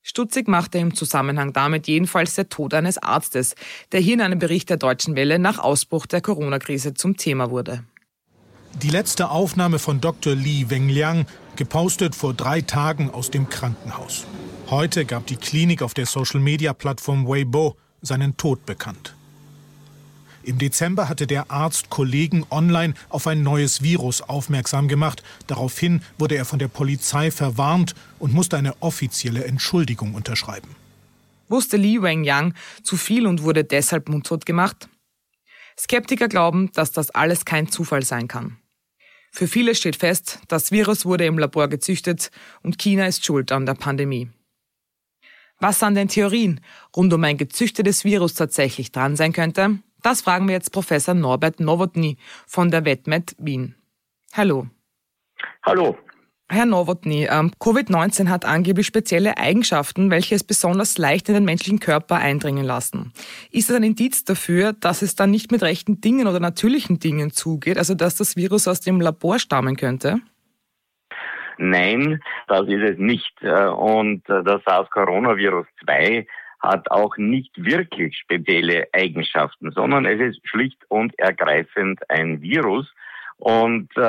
Stutzig 0.01 0.47
machte 0.47 0.79
im 0.79 0.95
Zusammenhang 0.95 1.53
damit 1.53 1.87
jedenfalls 1.87 2.33
der 2.33 2.49
Tod 2.49 2.73
eines 2.73 2.97
Arztes, 2.97 3.53
der 3.91 3.99
hier 3.99 4.15
in 4.15 4.21
einem 4.21 4.39
Bericht 4.39 4.71
der 4.71 4.77
Deutschen 4.77 5.15
Welle 5.15 5.37
nach 5.37 5.59
Ausbruch 5.59 6.07
der 6.07 6.21
Corona-Krise 6.21 6.95
zum 6.95 7.15
Thema 7.15 7.51
wurde. 7.51 7.83
Die 8.81 8.89
letzte 8.89 9.29
Aufnahme 9.29 9.77
von 9.77 10.01
Dr. 10.01 10.33
Li 10.33 10.69
Wengliang, 10.69 11.27
gepostet 11.55 12.15
vor 12.15 12.33
drei 12.33 12.61
Tagen 12.61 13.11
aus 13.11 13.29
dem 13.29 13.49
Krankenhaus. 13.49 14.25
Heute 14.71 15.05
gab 15.05 15.27
die 15.27 15.37
Klinik 15.37 15.83
auf 15.83 15.93
der 15.93 16.07
Social-Media-Plattform 16.07 17.27
Weibo 17.27 17.77
seinen 18.01 18.35
Tod 18.35 18.65
bekannt. 18.65 19.14
Im 20.45 20.59
Dezember 20.59 21.09
hatte 21.09 21.25
der 21.25 21.49
Arzt 21.49 21.89
Kollegen 21.89 22.45
online 22.51 22.93
auf 23.09 23.25
ein 23.25 23.41
neues 23.41 23.81
Virus 23.81 24.21
aufmerksam 24.21 24.87
gemacht. 24.87 25.23
Daraufhin 25.47 26.03
wurde 26.19 26.35
er 26.35 26.45
von 26.45 26.59
der 26.59 26.67
Polizei 26.67 27.31
verwarnt 27.31 27.95
und 28.19 28.31
musste 28.31 28.55
eine 28.55 28.79
offizielle 28.79 29.43
Entschuldigung 29.45 30.13
unterschreiben. 30.13 30.75
Wusste 31.47 31.77
Li 31.77 31.99
Wengyang 31.99 32.53
zu 32.83 32.95
viel 32.95 33.25
und 33.25 33.41
wurde 33.41 33.63
deshalb 33.63 34.07
mundtot 34.07 34.45
gemacht? 34.45 34.87
Skeptiker 35.79 36.27
glauben, 36.27 36.71
dass 36.73 36.91
das 36.91 37.09
alles 37.09 37.43
kein 37.45 37.67
Zufall 37.67 38.03
sein 38.03 38.27
kann. 38.27 38.57
Für 39.31 39.47
viele 39.47 39.73
steht 39.73 39.95
fest, 39.95 40.39
das 40.47 40.71
Virus 40.71 41.05
wurde 41.05 41.25
im 41.25 41.39
Labor 41.39 41.67
gezüchtet 41.69 42.29
und 42.61 42.77
China 42.77 43.07
ist 43.07 43.25
schuld 43.25 43.51
an 43.51 43.65
der 43.65 43.73
Pandemie. 43.73 44.29
Was 45.59 45.81
an 45.81 45.95
den 45.95 46.07
Theorien 46.07 46.61
rund 46.95 47.11
um 47.13 47.23
ein 47.23 47.37
gezüchtetes 47.37 48.03
Virus 48.03 48.35
tatsächlich 48.35 48.91
dran 48.91 49.15
sein 49.15 49.33
könnte, 49.33 49.79
das 50.05 50.21
fragen 50.21 50.47
wir 50.47 50.53
jetzt 50.53 50.71
Professor 50.71 51.15
Norbert 51.15 51.59
Nowotny 51.59 52.17
von 52.45 52.69
der 52.69 52.85
WetMed 52.85 53.35
Wien. 53.39 53.75
Hallo. 54.33 54.67
Hallo. 55.63 55.97
Herr 56.47 56.67
Nowotny, 56.67 57.27
ähm, 57.31 57.51
Covid-19 57.59 58.29
hat 58.29 58.45
angeblich 58.45 58.85
spezielle 58.85 59.37
Eigenschaften, 59.37 60.11
welche 60.11 60.35
es 60.35 60.43
besonders 60.43 60.99
leicht 60.99 61.27
in 61.27 61.33
den 61.33 61.43
menschlichen 61.43 61.79
Körper 61.79 62.17
eindringen 62.17 62.63
lassen. 62.63 63.13
Ist 63.49 63.69
das 63.71 63.77
ein 63.77 63.83
Indiz 63.83 64.25
dafür, 64.25 64.73
dass 64.73 65.01
es 65.01 65.15
dann 65.15 65.31
nicht 65.31 65.51
mit 65.51 65.63
rechten 65.63 66.01
Dingen 66.01 66.27
oder 66.27 66.39
natürlichen 66.39 66.99
Dingen 66.99 67.31
zugeht, 67.31 67.79
also 67.79 67.95
dass 67.95 68.15
das 68.15 68.35
Virus 68.35 68.67
aus 68.67 68.81
dem 68.81 69.01
Labor 69.01 69.39
stammen 69.39 69.75
könnte? 69.75 70.19
Nein, 71.57 72.21
das 72.47 72.67
ist 72.67 72.91
es 72.91 72.97
nicht. 72.99 73.33
Äh, 73.41 73.67
und 73.67 74.29
äh, 74.29 74.43
das 74.43 74.61
SARS-Coronavirus 74.65 75.65
2 75.83 76.27
hat 76.65 76.91
auch 76.91 77.17
nicht 77.17 77.51
wirklich 77.63 78.17
spezielle 78.17 78.87
Eigenschaften, 78.93 79.71
sondern 79.71 80.05
es 80.05 80.19
ist 80.19 80.47
schlicht 80.47 80.79
und 80.89 81.17
ergreifend 81.19 81.99
ein 82.09 82.41
Virus, 82.41 82.91
und 83.37 83.89
äh, 83.97 84.01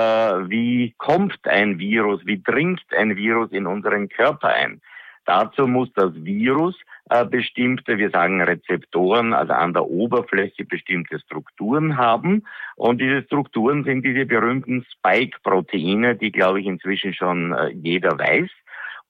wie 0.48 0.94
kommt 0.98 1.46
ein 1.48 1.78
Virus, 1.78 2.24
wie 2.24 2.42
dringt 2.42 2.84
ein 2.96 3.16
Virus 3.16 3.50
in 3.50 3.66
unseren 3.66 4.08
Körper 4.08 4.48
ein? 4.48 4.80
Dazu 5.24 5.66
muss 5.66 5.92
das 5.94 6.12
Virus 6.14 6.76
äh, 7.10 7.24
bestimmte, 7.24 7.98
wir 7.98 8.10
sagen 8.10 8.40
Rezeptoren, 8.40 9.32
also 9.32 9.52
an 9.52 9.72
der 9.72 9.86
Oberfläche 9.86 10.64
bestimmte 10.64 11.18
Strukturen 11.18 11.96
haben. 11.96 12.44
Und 12.76 13.00
diese 13.00 13.22
Strukturen 13.22 13.82
sind 13.82 14.04
diese 14.04 14.24
berühmten 14.24 14.86
Spike-Proteine, 14.92 16.14
die, 16.14 16.30
glaube 16.30 16.60
ich, 16.60 16.66
inzwischen 16.66 17.12
schon 17.12 17.52
äh, 17.52 17.70
jeder 17.70 18.16
weiß. 18.16 18.48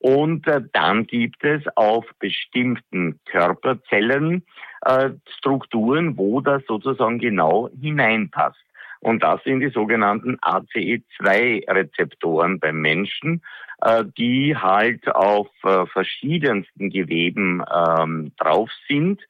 Und 0.07 0.47
äh, 0.47 0.63
dann 0.73 1.09
gibt 1.09 1.43
es 1.43 1.65
auf 1.75 2.07
bestimmten 2.21 3.19
Körperzellen 3.25 4.45
äh, 4.83 5.11
Strukturen, 5.39 6.17
wo 6.17 6.41
das 6.41 6.63
sozusagen 6.69 7.19
genau 7.19 7.69
hineinpasst. 7.81 8.63
Und 9.01 9.25
das 9.25 9.43
sind 9.43 9.59
die 9.59 9.71
sogenannten 9.71 10.37
ACE2-Rezeptoren 10.37 12.61
beim 12.61 12.81
Menschen, 12.81 13.43
äh, 13.83 14.05
die 14.17 14.57
halt 14.57 15.09
auf 15.09 15.49
äh, 15.65 15.87
verschiedensten 15.87 16.91
Geweben 16.91 17.65
ähm, 17.75 18.31
drauf 18.39 18.71
sind. 18.87 19.21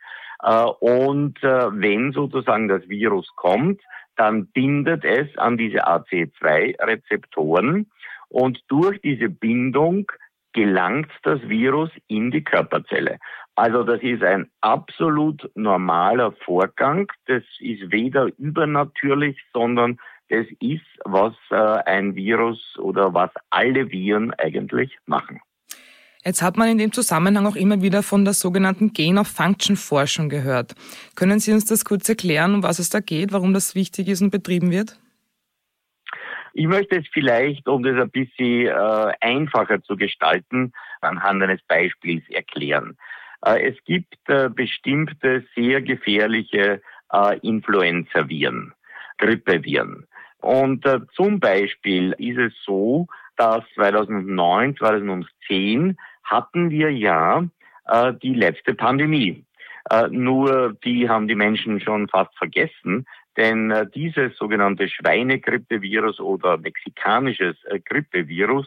Äh, 0.42 0.62
und 0.62 1.42
wenn 1.42 2.12
sozusagen 2.12 2.68
das 2.68 2.86
Virus 2.86 3.34
kommt, 3.34 3.80
dann 4.16 4.48
bindet 4.48 5.06
es 5.06 5.38
an 5.38 5.56
diese 5.56 5.88
ACE2-Rezeptoren 5.88 7.90
und 8.28 8.62
durch 8.68 9.00
diese 9.00 9.30
Bindung 9.30 10.12
gelangt 10.56 11.12
das 11.22 11.38
Virus 11.42 11.90
in 12.08 12.30
die 12.30 12.42
Körperzelle. 12.42 13.18
Also 13.56 13.84
das 13.84 14.02
ist 14.02 14.22
ein 14.22 14.50
absolut 14.62 15.48
normaler 15.54 16.32
Vorgang. 16.44 17.12
Das 17.26 17.42
ist 17.60 17.92
weder 17.92 18.28
übernatürlich, 18.38 19.38
sondern 19.52 19.98
das 20.30 20.46
ist, 20.60 20.86
was 21.04 21.34
äh, 21.50 21.54
ein 21.54 22.16
Virus 22.16 22.58
oder 22.78 23.12
was 23.12 23.30
alle 23.50 23.90
Viren 23.92 24.32
eigentlich 24.34 24.96
machen. 25.04 25.40
Jetzt 26.24 26.42
hat 26.42 26.56
man 26.56 26.68
in 26.68 26.78
dem 26.78 26.92
Zusammenhang 26.92 27.46
auch 27.46 27.54
immer 27.54 27.82
wieder 27.82 28.02
von 28.02 28.24
der 28.24 28.34
sogenannten 28.34 28.92
Gain-of-Function-Forschung 28.92 30.28
gehört. 30.28 30.74
Können 31.14 31.38
Sie 31.38 31.52
uns 31.52 31.66
das 31.66 31.84
kurz 31.84 32.08
erklären, 32.08 32.54
um 32.54 32.62
was 32.62 32.78
es 32.78 32.88
da 32.88 33.00
geht, 33.00 33.32
warum 33.32 33.52
das 33.52 33.74
wichtig 33.74 34.08
ist 34.08 34.22
und 34.22 34.30
betrieben 34.30 34.70
wird? 34.70 34.98
Ich 36.58 36.66
möchte 36.66 36.96
es 36.96 37.06
vielleicht, 37.12 37.68
um 37.68 37.82
das 37.82 38.00
ein 38.00 38.10
bisschen 38.10 38.68
äh, 38.68 39.12
einfacher 39.20 39.82
zu 39.82 39.94
gestalten, 39.94 40.72
anhand 41.02 41.42
eines 41.42 41.60
Beispiels 41.68 42.24
erklären. 42.30 42.96
Äh, 43.44 43.72
es 43.72 43.84
gibt 43.84 44.16
äh, 44.28 44.48
bestimmte 44.48 45.44
sehr 45.54 45.82
gefährliche 45.82 46.80
äh, 47.12 47.38
Influenza-Viren, 47.40 48.72
Grippeviren. 49.18 50.06
Und 50.40 50.86
zum 51.14 51.40
Beispiel 51.40 52.14
ist 52.16 52.38
es 52.38 52.52
so, 52.64 53.06
dass 53.36 53.62
2009, 53.74 54.76
2010 54.76 55.98
hatten 56.22 56.70
wir 56.70 56.90
ja 56.90 57.42
die 58.22 58.34
letzte 58.34 58.74
Pandemie. 58.74 59.44
nur 60.10 60.76
die 60.84 61.08
haben 61.08 61.26
die 61.26 61.34
Menschen 61.34 61.80
schon 61.80 62.06
fast 62.08 62.36
vergessen, 62.36 63.06
denn 63.36 63.90
dieses 63.94 64.36
sogenannte 64.36 64.88
Schweinegrippevirus 64.88 66.20
oder 66.20 66.56
mexikanisches 66.56 67.56
Grippevirus 67.84 68.66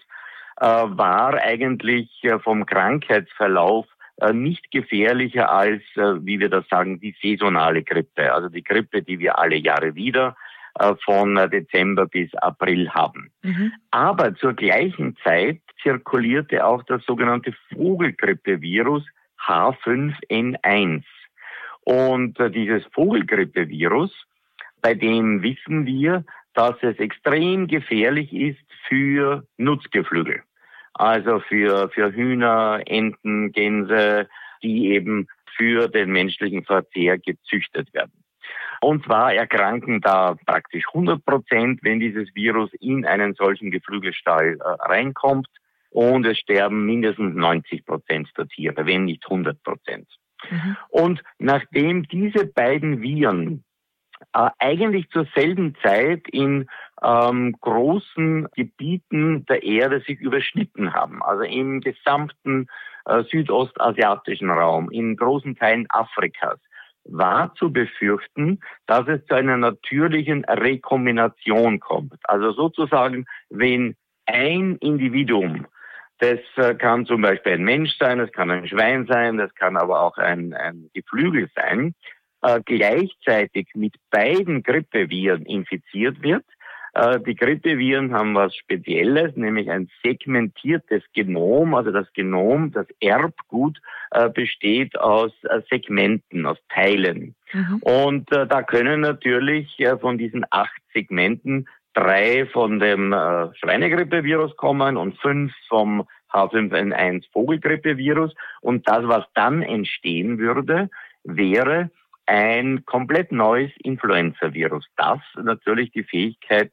war 0.58 1.36
eigentlich 1.36 2.10
vom 2.44 2.66
Krankheitsverlauf 2.66 3.88
äh, 4.22 4.34
nicht 4.34 4.72
gefährlicher 4.72 5.50
als, 5.50 5.82
äh, 5.96 6.26
wie 6.26 6.40
wir 6.40 6.50
das 6.50 6.68
sagen, 6.68 7.00
die 7.00 7.16
saisonale 7.22 7.84
Grippe, 7.84 8.34
also 8.34 8.50
die 8.50 8.64
Grippe, 8.64 9.02
die 9.02 9.20
wir 9.20 9.40
alle 9.40 9.56
Jahre 9.56 9.96
wieder 9.96 10.36
äh, 10.78 10.94
von 11.06 11.36
Dezember 11.36 12.06
bis 12.06 12.34
April 12.36 12.90
haben. 12.90 13.32
Mhm. 13.44 13.72
Aber 13.92 14.36
zur 14.36 14.54
gleichen 14.54 15.16
Zeit 15.24 15.62
zirkulierte 15.82 16.66
auch 16.66 16.84
das 16.84 17.06
sogenannte 17.06 17.54
Vogelgrippevirus 17.74 19.06
H5N1. 19.46 21.04
Und 21.86 22.38
dieses 22.54 22.84
Vogelgrippevirus, 22.94 24.12
bei 24.82 24.94
dem 24.94 25.42
wissen 25.44 25.86
wir, 25.86 26.26
dass 26.54 26.76
es 26.82 26.98
extrem 26.98 27.68
gefährlich 27.68 28.34
ist 28.34 28.60
für 28.88 29.46
Nutzgeflügel 29.58 30.42
also 31.00 31.40
für, 31.40 31.90
für 31.90 32.14
Hühner, 32.14 32.82
Enten, 32.86 33.54
Gänse, 33.54 34.28
die 34.62 34.90
eben 34.90 35.28
für 35.56 35.88
den 35.88 36.12
menschlichen 36.12 36.66
Verzehr 36.66 37.18
gezüchtet 37.18 37.94
werden. 37.94 38.12
Und 38.82 39.06
zwar 39.06 39.34
erkranken 39.34 40.02
da 40.02 40.36
praktisch 40.46 40.84
100 40.90 41.24
Prozent, 41.24 41.80
wenn 41.84 42.02
dieses 42.02 42.34
Virus 42.36 42.70
in 42.82 43.06
einen 43.06 43.34
solchen 43.34 43.72
Geflügelstall 43.72 44.58
äh, 44.60 44.64
reinkommt. 44.64 45.48
Und 45.90 46.26
es 46.26 46.38
sterben 46.38 46.86
mindestens 46.86 47.34
90 47.34 47.86
Prozent 47.86 48.30
der 48.38 48.48
Tiere, 48.48 48.86
wenn 48.86 49.06
nicht 49.06 49.24
100 49.24 49.62
Prozent. 49.64 50.08
Mhm. 50.50 50.78
Und 50.90 51.24
nachdem 51.40 52.08
diese 52.08 52.46
beiden 52.46 53.02
Viren 53.02 53.64
äh, 54.34 54.50
eigentlich 54.60 55.10
zur 55.10 55.28
selben 55.36 55.76
Zeit 55.84 56.28
in 56.28 56.68
ähm, 57.02 57.56
großen 57.62 58.48
Gebieten 58.56 59.46
der 59.46 59.64
Erde 59.64 60.02
sich 60.02 60.20
überschnitten 60.20 60.94
haben. 60.94 61.24
Also 61.24 61.44
im 61.44 61.82
gesamten 61.82 62.68
äh, 63.06 63.24
südostasiatischen 63.24 64.50
Raum, 64.50 64.92
in 64.92 65.16
großen 65.16 65.56
Teilen 65.56 65.88
Afrikas 65.90 66.60
war 67.06 67.54
zu 67.56 67.72
befürchten, 67.72 68.60
dass 68.86 69.08
es 69.08 69.26
zu 69.26 69.34
einer 69.34 69.58
natürlichen 69.58 70.46
Rekombination 70.46 71.80
kommt. 71.80 72.16
Also 72.24 72.52
sozusagen, 72.52 73.26
wenn 73.50 73.96
ein 74.26 74.78
Individuum, 74.78 75.66
das 76.20 76.40
äh, 76.58 76.76
kann 76.76 77.06
zum 77.06 77.22
Beispiel 77.22 77.54
ein 77.54 77.64
Mensch 77.64 77.98
sein, 77.98 78.20
das 78.20 78.32
kann 78.32 78.52
ein 78.52 78.68
Schwein 78.68 79.08
sein, 79.08 79.38
das 79.38 79.54
kann 79.56 79.78
aber 79.78 80.02
auch 80.02 80.18
ein, 80.18 80.54
ein 80.54 80.90
Geflügel 80.94 81.50
sein, 81.56 81.96
äh, 82.42 82.62
gleichzeitig 82.64 83.68
mit 83.76 83.96
beiden 84.12 84.64
Grippeviren 84.64 85.46
infiziert 85.46 86.22
wird, 86.22 86.46
äh, 86.94 87.20
die 87.20 87.36
Grippeviren 87.36 88.14
haben 88.14 88.34
was 88.34 88.56
Spezielles, 88.56 89.36
nämlich 89.36 89.70
ein 89.70 89.90
segmentiertes 90.06 91.04
Genom. 91.14 91.76
Also 91.76 91.92
das 91.92 92.12
Genom, 92.14 92.72
das 92.72 92.88
Erbgut, 93.02 93.80
äh, 94.12 94.30
besteht 94.30 94.98
aus 94.98 95.34
Segmenten, 95.70 96.46
aus 96.46 96.58
Teilen. 96.70 97.36
Mhm. 97.52 97.78
Und 97.82 98.30
da 98.32 98.64
können 98.64 99.02
natürlich 99.02 99.78
von 100.00 100.18
diesen 100.18 100.46
acht 100.50 100.82
Segmenten 100.94 101.68
drei 101.94 102.46
von 102.46 102.80
dem 102.80 103.14
Schweinegrippevirus 103.60 104.56
kommen 104.56 104.96
und 104.96 105.18
fünf 105.18 105.52
vom 105.68 106.08
H5N1 106.32 107.26
Vogelgrippevirus. 107.34 108.34
Und 108.62 108.88
das, 108.88 109.08
was 109.08 109.26
dann 109.34 109.62
entstehen 109.62 110.38
würde, 110.38 110.90
wäre 111.24 111.90
ein 112.30 112.86
komplett 112.86 113.32
neues 113.32 113.72
Influenza-Virus, 113.82 114.86
das 114.98 115.20
natürlich 115.42 115.92
die 115.92 116.04
Fähigkeit 116.04 116.72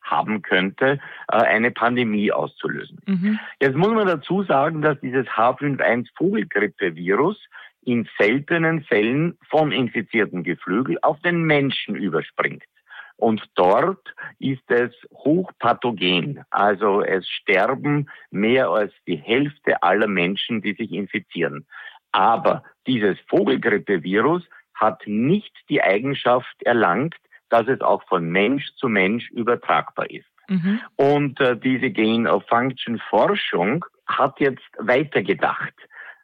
haben 0.00 0.42
könnte, 0.42 1.00
äh, 1.28 1.36
eine 1.36 1.72
Pandemie 1.72 2.30
auszulösen. 2.30 3.00
Mhm. 3.06 3.40
Jetzt 3.60 3.76
muss 3.76 3.90
man 3.90 4.06
dazu 4.06 4.44
sagen, 4.44 4.80
dass 4.80 5.00
dieses 5.00 5.26
H5N1 5.26 6.08
Vogelgrippe-Virus 6.16 7.36
in 7.84 8.08
seltenen 8.16 8.84
Fällen 8.84 9.36
von 9.50 9.72
infizierten 9.72 10.44
Geflügel 10.44 10.98
auf 11.02 11.20
den 11.22 11.42
Menschen 11.42 11.96
überspringt. 11.96 12.62
Und 13.16 13.44
dort 13.56 14.14
ist 14.38 14.70
es 14.70 14.92
hochpathogen. 15.12 16.44
Also 16.50 17.02
es 17.02 17.28
sterben 17.28 18.08
mehr 18.30 18.68
als 18.68 18.92
die 19.08 19.16
Hälfte 19.16 19.82
aller 19.82 20.06
Menschen, 20.06 20.62
die 20.62 20.74
sich 20.74 20.92
infizieren. 20.92 21.66
Aber 22.12 22.62
dieses 22.86 23.18
Vogelgrippe-Virus 23.28 24.44
hat 24.82 25.06
nicht 25.06 25.56
die 25.68 25.82
Eigenschaft 25.82 26.62
erlangt, 26.62 27.14
dass 27.48 27.68
es 27.68 27.80
auch 27.80 28.02
von 28.08 28.28
Mensch 28.28 28.74
zu 28.74 28.88
Mensch 28.88 29.30
übertragbar 29.30 30.10
ist. 30.10 30.26
Mhm. 30.48 30.80
Und 30.96 31.40
äh, 31.40 31.56
diese 31.56 31.90
Gain-of-Function-Forschung 31.90 33.84
hat 34.06 34.40
jetzt 34.40 34.68
weitergedacht. 34.78 35.74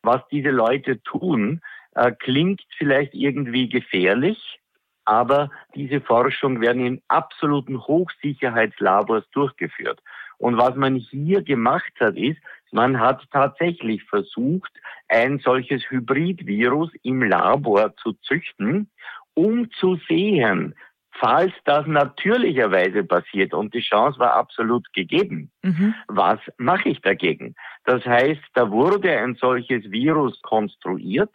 Was 0.02 0.20
diese 0.30 0.50
Leute 0.50 1.02
tun, 1.02 1.60
äh, 1.94 2.12
klingt 2.12 2.62
vielleicht 2.76 3.14
irgendwie 3.14 3.68
gefährlich, 3.68 4.58
aber 5.04 5.50
diese 5.74 6.00
Forschung 6.00 6.60
werden 6.60 6.84
in 6.84 7.02
absoluten 7.08 7.78
Hochsicherheitslabors 7.80 9.24
durchgeführt. 9.30 10.00
Und 10.36 10.56
was 10.56 10.76
man 10.76 10.96
hier 10.96 11.42
gemacht 11.42 11.92
hat, 12.00 12.16
ist, 12.16 12.38
man 12.72 13.00
hat 13.00 13.22
tatsächlich 13.32 14.04
versucht, 14.04 14.72
ein 15.08 15.38
solches 15.38 15.82
Hybridvirus 15.90 16.90
im 17.02 17.22
Labor 17.22 17.94
zu 17.96 18.12
züchten, 18.22 18.90
um 19.34 19.70
zu 19.70 19.98
sehen, 20.08 20.74
falls 21.12 21.52
das 21.64 21.86
natürlicherweise 21.86 23.04
passiert 23.04 23.54
und 23.54 23.74
die 23.74 23.80
Chance 23.80 24.18
war 24.18 24.34
absolut 24.34 24.92
gegeben, 24.92 25.50
mhm. 25.62 25.94
was 26.06 26.38
mache 26.56 26.90
ich 26.90 27.00
dagegen? 27.00 27.54
Das 27.84 28.04
heißt, 28.04 28.42
da 28.54 28.70
wurde 28.70 29.10
ein 29.18 29.34
solches 29.34 29.90
Virus 29.90 30.40
konstruiert, 30.42 31.32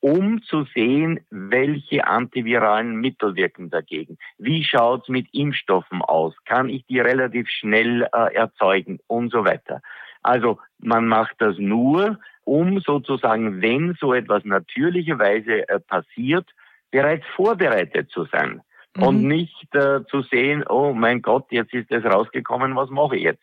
um 0.00 0.42
zu 0.42 0.64
sehen, 0.74 1.20
welche 1.30 2.06
antiviralen 2.06 2.96
Mittel 2.96 3.36
wirken 3.36 3.70
dagegen. 3.70 4.18
Wie 4.36 4.64
schaut's 4.64 5.08
mit 5.08 5.28
Impfstoffen 5.32 6.02
aus? 6.02 6.34
Kann 6.44 6.68
ich 6.68 6.84
die 6.86 6.98
relativ 6.98 7.48
schnell 7.48 8.08
äh, 8.12 8.34
erzeugen 8.34 8.98
und 9.06 9.30
so 9.30 9.44
weiter. 9.44 9.80
Also 10.22 10.58
man 10.78 11.06
macht 11.06 11.34
das 11.38 11.56
nur, 11.58 12.18
um 12.44 12.80
sozusagen, 12.80 13.62
wenn 13.62 13.96
so 14.00 14.14
etwas 14.14 14.44
natürlicherweise 14.44 15.68
äh, 15.68 15.80
passiert, 15.80 16.48
bereits 16.90 17.24
vorbereitet 17.36 18.10
zu 18.10 18.24
sein 18.26 18.60
mhm. 18.96 19.02
und 19.02 19.22
nicht 19.24 19.74
äh, 19.74 20.04
zu 20.10 20.22
sehen, 20.22 20.64
oh 20.68 20.92
mein 20.92 21.22
Gott, 21.22 21.46
jetzt 21.50 21.72
ist 21.72 21.90
es 21.90 22.04
rausgekommen, 22.04 22.76
was 22.76 22.90
mache 22.90 23.16
ich 23.16 23.22
jetzt? 23.22 23.42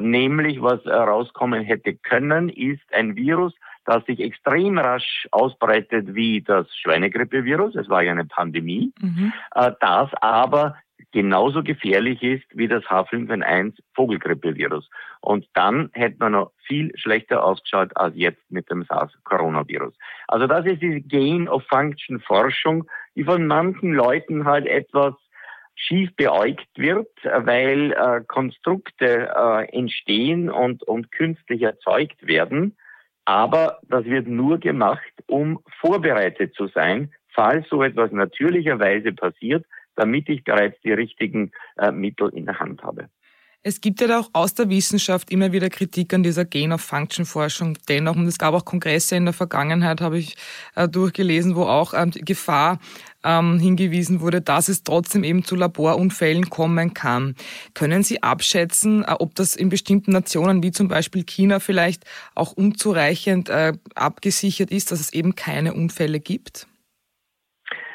Nämlich, 0.00 0.60
was 0.60 0.84
äh, 0.86 0.92
rauskommen 0.92 1.62
hätte 1.62 1.94
können, 1.94 2.48
ist 2.48 2.82
ein 2.92 3.14
Virus, 3.14 3.54
das 3.84 4.04
sich 4.06 4.20
extrem 4.20 4.78
rasch 4.78 5.28
ausbreitet 5.30 6.14
wie 6.14 6.42
das 6.42 6.66
Schweinegrippevirus. 6.76 7.76
Es 7.76 7.88
war 7.88 8.02
ja 8.02 8.12
eine 8.12 8.24
Pandemie. 8.24 8.92
Mhm. 9.00 9.32
Äh, 9.54 9.72
das 9.80 10.10
aber 10.20 10.76
genauso 11.14 11.62
gefährlich 11.62 12.22
ist 12.22 12.44
wie 12.54 12.66
das 12.66 12.82
H5N1 12.84 13.78
Vogelgrippevirus. 13.94 14.90
Und 15.20 15.46
dann 15.54 15.88
hätte 15.92 16.16
man 16.18 16.32
noch 16.32 16.50
viel 16.66 16.90
schlechter 16.98 17.44
ausgeschaut 17.44 17.96
als 17.96 18.16
jetzt 18.16 18.42
mit 18.50 18.68
dem 18.68 18.82
SARS-Coronavirus. 18.82 19.94
Also 20.26 20.48
das 20.48 20.66
ist 20.66 20.82
die 20.82 21.02
Gain-of-Function-Forschung, 21.06 22.90
die 23.14 23.22
von 23.22 23.46
manchen 23.46 23.92
Leuten 23.94 24.44
halt 24.44 24.66
etwas 24.66 25.14
schief 25.76 26.14
beäugt 26.16 26.68
wird, 26.74 27.08
weil 27.22 27.92
äh, 27.92 28.20
Konstrukte 28.26 29.32
äh, 29.36 29.68
entstehen 29.76 30.50
und, 30.50 30.82
und 30.82 31.12
künstlich 31.12 31.62
erzeugt 31.62 32.26
werden. 32.26 32.76
Aber 33.24 33.78
das 33.84 34.04
wird 34.04 34.26
nur 34.26 34.58
gemacht, 34.58 35.12
um 35.28 35.60
vorbereitet 35.80 36.54
zu 36.54 36.66
sein, 36.66 37.12
falls 37.32 37.68
so 37.68 37.84
etwas 37.84 38.10
natürlicherweise 38.10 39.12
passiert, 39.12 39.64
damit 39.96 40.28
ich 40.28 40.44
bereits 40.44 40.80
die 40.82 40.92
richtigen 40.92 41.52
äh, 41.78 41.90
Mittel 41.90 42.30
in 42.30 42.46
der 42.46 42.58
Hand 42.58 42.82
habe. 42.82 43.08
Es 43.66 43.80
gibt 43.80 44.02
ja 44.02 44.20
auch 44.20 44.28
aus 44.34 44.52
der 44.52 44.68
Wissenschaft 44.68 45.30
immer 45.30 45.52
wieder 45.52 45.70
Kritik 45.70 46.12
an 46.12 46.22
dieser 46.22 46.44
Gain-of-Function-Forschung 46.44 47.78
dennoch. 47.88 48.14
Und 48.14 48.26
es 48.26 48.36
gab 48.36 48.52
auch 48.52 48.66
Kongresse 48.66 49.16
in 49.16 49.24
der 49.24 49.32
Vergangenheit, 49.32 50.02
habe 50.02 50.18
ich 50.18 50.36
äh, 50.74 50.86
durchgelesen, 50.86 51.56
wo 51.56 51.62
auch 51.62 51.94
ähm, 51.94 52.10
die 52.10 52.20
Gefahr 52.20 52.78
ähm, 53.24 53.58
hingewiesen 53.58 54.20
wurde, 54.20 54.42
dass 54.42 54.68
es 54.68 54.82
trotzdem 54.82 55.24
eben 55.24 55.44
zu 55.44 55.56
Laborunfällen 55.56 56.50
kommen 56.50 56.92
kann. 56.92 57.36
Können 57.72 58.02
Sie 58.02 58.22
abschätzen, 58.22 59.02
äh, 59.02 59.14
ob 59.18 59.34
das 59.34 59.56
in 59.56 59.70
bestimmten 59.70 60.12
Nationen 60.12 60.62
wie 60.62 60.70
zum 60.70 60.88
Beispiel 60.88 61.24
China 61.24 61.58
vielleicht 61.58 62.04
auch 62.34 62.52
unzureichend 62.52 63.48
äh, 63.48 63.72
abgesichert 63.94 64.72
ist, 64.72 64.92
dass 64.92 65.00
es 65.00 65.10
eben 65.14 65.36
keine 65.36 65.72
Unfälle 65.72 66.20
gibt? 66.20 66.66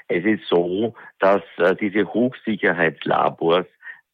Es 0.10 0.26
ist 0.26 0.46
so, 0.48 0.96
dass 1.20 1.44
äh, 1.58 1.76
diese 1.76 2.12
Hochsicherheitslabors 2.14 3.68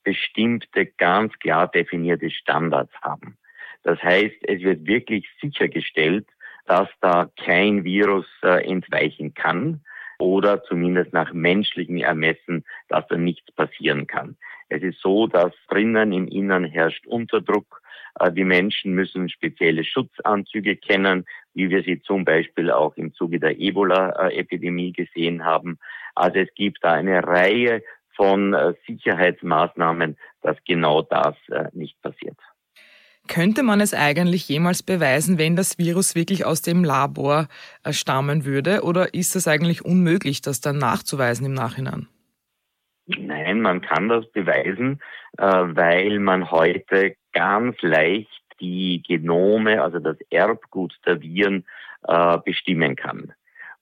bestimmte 0.04 0.86
ganz 0.86 1.34
klar 1.40 1.70
definierte 1.70 2.30
Standards 2.30 2.94
haben. 3.02 3.38
Das 3.84 4.02
heißt, 4.04 4.36
es 4.44 4.62
wird 4.62 4.86
wirklich 4.86 5.26
sichergestellt, 5.42 6.28
dass 6.66 6.90
da 7.00 7.30
kein 7.44 7.84
Virus 7.86 8.26
äh, 8.44 8.70
entweichen 8.70 9.34
kann 9.34 9.82
oder 10.20 10.64
zumindest 10.64 11.14
nach 11.14 11.32
menschlichem 11.34 11.98
Ermessen, 11.98 12.66
dass 12.90 13.08
da 13.08 13.16
nichts 13.16 13.52
passieren 13.52 14.06
kann. 14.06 14.36
Es 14.68 14.84
ist 14.84 15.00
so, 15.00 15.28
dass 15.28 15.54
drinnen 15.70 16.12
im 16.12 16.28
Innern 16.28 16.66
herrscht 16.66 17.06
Unterdruck. 17.08 17.82
Äh, 18.20 18.32
die 18.32 18.44
Menschen 18.44 18.94
müssen 18.94 19.30
spezielle 19.30 19.84
Schutzanzüge 19.84 20.76
kennen, 20.76 21.26
wie 21.54 21.70
wir 21.70 21.84
sie 21.84 22.02
zum 22.02 22.26
Beispiel 22.26 22.72
auch 22.72 22.96
im 22.98 23.14
Zuge 23.14 23.40
der 23.40 23.60
Ebola-Epidemie 23.60 24.94
gesehen 24.94 25.44
haben. 25.46 25.78
Also 26.16 26.40
es 26.40 26.54
gibt 26.56 26.80
da 26.84 26.94
eine 26.94 27.24
Reihe 27.24 27.82
von 28.16 28.54
äh, 28.54 28.74
Sicherheitsmaßnahmen, 28.88 30.18
dass 30.42 30.58
genau 30.66 31.02
das 31.02 31.36
äh, 31.50 31.66
nicht 31.74 32.02
passiert. 32.02 32.38
Könnte 33.28 33.64
man 33.64 33.82
es 33.82 33.96
eigentlich 33.96 34.48
jemals 34.48 34.84
beweisen, 34.84 35.40
wenn 35.40 35.56
das 35.56 35.80
Virus 35.80 36.14
wirklich 36.14 36.46
aus 36.46 36.62
dem 36.62 36.84
Labor 36.84 37.48
stammen 37.90 38.46
würde? 38.46 38.84
Oder 38.84 39.16
ist 39.16 39.36
es 39.36 39.48
eigentlich 39.48 39.84
unmöglich, 39.84 40.44
das 40.44 40.62
dann 40.62 40.78
nachzuweisen 40.78 41.48
im 41.48 41.54
Nachhinein? 41.54 42.08
Nein, 43.08 43.62
man 43.62 43.82
kann 43.82 44.10
das 44.10 44.30
beweisen, 44.32 45.00
weil 45.38 46.18
man 46.20 46.50
heute 46.50 47.16
ganz 47.34 47.80
leicht 47.82 48.42
die 48.60 49.04
Genome, 49.06 49.82
also 49.82 50.00
das 50.00 50.18
Erbgut 50.32 50.98
der 51.06 51.22
Viren, 51.22 51.66
bestimmen 52.46 52.96
kann. 52.96 53.34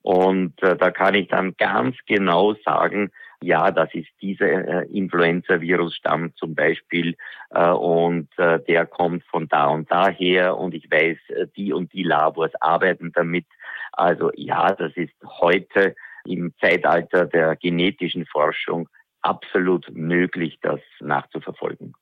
Und 0.02 0.56
da 0.62 0.92
kann 0.92 1.14
ich 1.16 1.28
dann 1.30 1.56
ganz 1.58 1.96
genau 2.06 2.54
sagen, 2.66 3.12
ja, 3.44 3.72
das 3.72 3.94
ist 3.94 4.10
dieser 4.22 4.48
äh, 4.48 4.88
Influenza-Virus-Stamm 4.88 6.34
zum 6.36 6.56
Beispiel 6.56 7.16
äh, 7.52 7.70
und 7.70 8.30
äh, 8.38 8.60
der 8.68 8.86
kommt 8.86 9.24
von 9.26 9.48
da 9.50 9.68
und 9.68 9.92
daher 9.92 10.58
und 10.58 10.74
ich 10.74 10.90
weiß, 10.90 11.18
äh, 11.28 11.48
die 11.56 11.74
und 11.74 11.92
die 11.92 12.04
Labors 12.04 12.52
arbeiten 12.62 13.12
damit. 13.14 13.46
Also 13.92 14.32
ja, 14.36 14.74
das 14.74 14.94
ist 14.96 15.14
heute 15.42 15.94
im 16.26 16.54
Zeitalter 16.62 17.26
der 17.26 17.58
genetischen 17.58 18.26
Forschung 18.26 18.88
absolut 19.24 19.88
möglich, 19.94 20.60
das 20.62 20.80
nachzuverfolgen. 21.00 21.94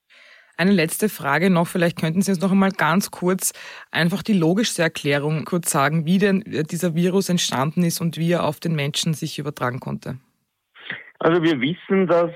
Eine 0.57 0.71
letzte 0.71 1.09
Frage 1.09 1.49
noch, 1.49 1.67
vielleicht 1.67 1.99
könnten 1.99 2.21
Sie 2.21 2.31
uns 2.31 2.41
noch 2.41 2.51
einmal 2.51 2.71
ganz 2.71 3.09
kurz 3.09 3.53
einfach 3.89 4.21
die 4.21 4.37
logischste 4.37 4.83
Erklärung 4.83 5.45
kurz 5.45 5.71
sagen, 5.71 6.05
wie 6.05 6.19
denn 6.19 6.43
dieser 6.45 6.93
Virus 6.93 7.29
entstanden 7.29 7.83
ist 7.83 7.99
und 8.01 8.17
wie 8.17 8.33
er 8.33 8.43
auf 8.43 8.59
den 8.59 8.75
Menschen 8.75 9.13
sich 9.13 9.39
übertragen 9.39 9.79
konnte. 9.79 10.19
Also 11.17 11.41
wir 11.43 11.61
wissen, 11.61 12.07
dass 12.07 12.31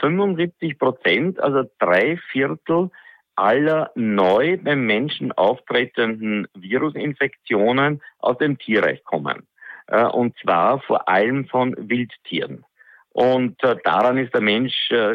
75 0.00 0.70
äh, 0.70 0.74
Prozent, 0.74 1.40
also 1.40 1.68
drei 1.78 2.16
Viertel 2.30 2.90
aller 3.36 3.90
neu 3.94 4.56
beim 4.58 4.86
Menschen 4.86 5.32
auftretenden 5.32 6.46
Virusinfektionen 6.54 8.02
aus 8.18 8.38
dem 8.38 8.58
Tierreich 8.58 9.02
kommen. 9.04 9.46
Äh, 9.86 10.04
und 10.04 10.36
zwar 10.38 10.80
vor 10.82 11.08
allem 11.08 11.46
von 11.46 11.74
Wildtieren. 11.76 12.64
Und 13.12 13.62
äh, 13.64 13.76
daran 13.84 14.18
ist 14.18 14.34
der 14.34 14.40
Mensch 14.40 14.74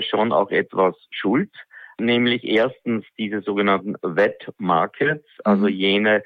schon 0.10 0.32
auch 0.32 0.52
etwas 0.52 0.96
schuld, 1.12 1.52
nämlich 2.00 2.44
erstens 2.44 3.06
diese 3.18 3.42
sogenannten 3.42 3.96
Wet 4.02 4.52
Markets, 4.58 5.26
also 5.44 5.64
mhm. 5.64 5.74
jene 5.74 6.24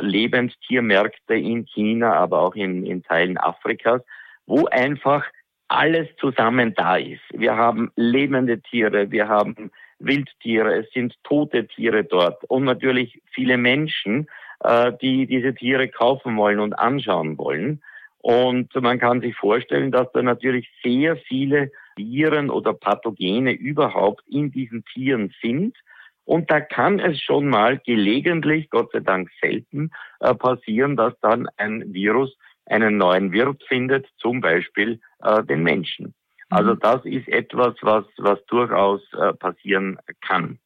Lebendtiermärkte 0.00 1.34
in 1.34 1.66
China, 1.66 2.14
aber 2.14 2.42
auch 2.42 2.54
in, 2.54 2.86
in 2.86 3.02
Teilen 3.02 3.36
Afrikas, 3.36 4.02
wo 4.46 4.66
einfach 4.66 5.24
alles 5.68 6.08
zusammen 6.20 6.74
da 6.74 6.96
ist. 6.96 7.22
Wir 7.32 7.56
haben 7.56 7.90
lebende 7.96 8.60
Tiere, 8.60 9.10
wir 9.10 9.28
haben 9.28 9.70
Wildtiere, 9.98 10.76
es 10.76 10.90
sind 10.92 11.14
tote 11.24 11.66
Tiere 11.66 12.04
dort 12.04 12.44
und 12.44 12.64
natürlich 12.64 13.20
viele 13.32 13.56
Menschen, 13.56 14.28
äh, 14.60 14.92
die 15.00 15.26
diese 15.26 15.54
Tiere 15.54 15.88
kaufen 15.88 16.36
wollen 16.36 16.60
und 16.60 16.74
anschauen 16.74 17.38
wollen. 17.38 17.82
Und 18.24 18.74
man 18.76 18.98
kann 18.98 19.20
sich 19.20 19.36
vorstellen, 19.36 19.92
dass 19.92 20.10
da 20.12 20.22
natürlich 20.22 20.66
sehr 20.82 21.18
viele 21.18 21.70
Viren 21.94 22.48
oder 22.48 22.72
Pathogene 22.72 23.52
überhaupt 23.52 24.22
in 24.26 24.50
diesen 24.50 24.82
Tieren 24.86 25.34
sind. 25.42 25.76
Und 26.24 26.50
da 26.50 26.62
kann 26.62 27.00
es 27.00 27.20
schon 27.20 27.50
mal 27.50 27.78
gelegentlich, 27.84 28.70
Gott 28.70 28.92
sei 28.92 29.00
Dank 29.00 29.28
selten, 29.42 29.90
äh, 30.20 30.34
passieren, 30.34 30.96
dass 30.96 31.12
dann 31.20 31.48
ein 31.58 31.92
Virus 31.92 32.34
einen 32.64 32.96
neuen 32.96 33.30
Wirt 33.30 33.62
findet, 33.68 34.08
zum 34.16 34.40
Beispiel 34.40 35.00
äh, 35.22 35.44
den 35.44 35.62
Menschen. 35.62 36.14
Also 36.48 36.76
mhm. 36.76 36.78
das 36.80 37.04
ist 37.04 37.28
etwas, 37.28 37.74
was, 37.82 38.06
was 38.16 38.42
durchaus 38.46 39.02
äh, 39.12 39.34
passieren 39.34 39.98
kann. 40.22 40.58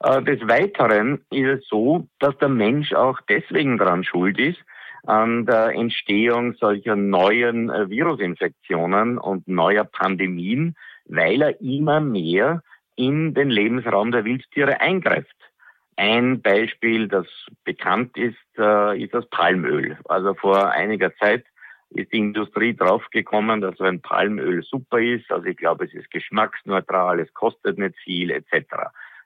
Äh, 0.00 0.22
des 0.22 0.40
Weiteren 0.48 1.26
ist 1.30 1.60
es 1.60 1.68
so, 1.68 2.08
dass 2.20 2.38
der 2.38 2.48
Mensch 2.48 2.94
auch 2.94 3.20
deswegen 3.28 3.76
daran 3.76 4.02
schuld 4.02 4.38
ist, 4.38 4.64
an 5.06 5.46
der 5.46 5.70
Entstehung 5.74 6.54
solcher 6.54 6.96
neuen 6.96 7.70
äh, 7.70 7.88
Virusinfektionen 7.88 9.18
und 9.18 9.46
neuer 9.48 9.84
Pandemien, 9.84 10.76
weil 11.06 11.42
er 11.42 11.60
immer 11.60 12.00
mehr 12.00 12.62
in 12.96 13.34
den 13.34 13.50
Lebensraum 13.50 14.10
der 14.10 14.24
Wildtiere 14.24 14.80
eingreift. 14.80 15.36
Ein 15.96 16.42
Beispiel, 16.42 17.08
das 17.08 17.26
bekannt 17.64 18.16
ist, 18.16 18.36
äh, 18.58 19.02
ist 19.02 19.14
das 19.14 19.28
Palmöl. 19.30 19.96
Also 20.06 20.34
vor 20.34 20.70
einiger 20.70 21.14
Zeit 21.16 21.44
ist 21.90 22.12
die 22.12 22.18
Industrie 22.18 22.74
draufgekommen, 22.74 23.60
dass 23.60 23.80
ein 23.80 24.02
Palmöl 24.02 24.62
super 24.62 24.98
ist. 24.98 25.30
Also 25.30 25.46
ich 25.46 25.56
glaube, 25.56 25.84
es 25.84 25.94
ist 25.94 26.10
geschmacksneutral, 26.10 27.20
es 27.20 27.32
kostet 27.32 27.78
nicht 27.78 27.96
viel 27.98 28.30
etc. 28.30 28.66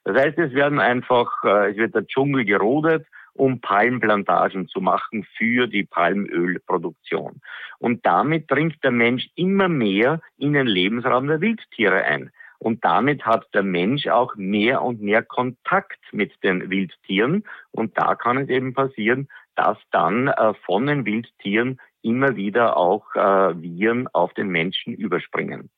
Das 0.04 0.16
heißt, 0.16 0.38
es 0.38 0.52
werden 0.52 0.78
einfach, 0.78 1.32
äh, 1.44 1.70
es 1.70 1.76
wird 1.76 1.94
der 1.94 2.06
Dschungel 2.06 2.44
gerodet, 2.44 3.06
um 3.40 3.61
Palmplantagen 3.61 4.68
zu 4.68 4.83
machen 4.83 5.26
für 5.38 5.66
die 5.66 5.85
Palmölproduktion. 5.85 7.40
Und 7.79 8.05
damit 8.05 8.50
dringt 8.50 8.85
der 8.85 8.90
Mensch 8.90 9.31
immer 9.35 9.68
mehr 9.68 10.20
in 10.37 10.53
den 10.53 10.66
Lebensraum 10.66 11.26
der 11.26 11.40
Wildtiere 11.40 12.05
ein. 12.05 12.31
Und 12.59 12.85
damit 12.85 13.24
hat 13.24 13.46
der 13.55 13.62
Mensch 13.62 14.07
auch 14.09 14.37
mehr 14.37 14.83
und 14.83 15.00
mehr 15.00 15.22
Kontakt 15.22 16.00
mit 16.12 16.33
den 16.44 16.68
Wildtieren. 16.68 17.44
Und 17.70 17.96
da 17.96 18.14
kann 18.14 18.37
es 18.37 18.50
eben 18.50 18.74
passieren, 18.74 19.29
dass 19.57 19.79
dann 19.90 20.29
äh, 20.29 20.53
von 20.66 20.87
den 20.87 21.07
Wildtieren 21.07 21.81
immer 22.03 22.37
wieder 22.37 22.76
auch 22.76 23.07
äh, 23.14 23.62
Viren 23.62 24.07
auf 24.12 24.35
den 24.35 24.48
Menschen 24.48 24.92
überspringen. 24.92 25.70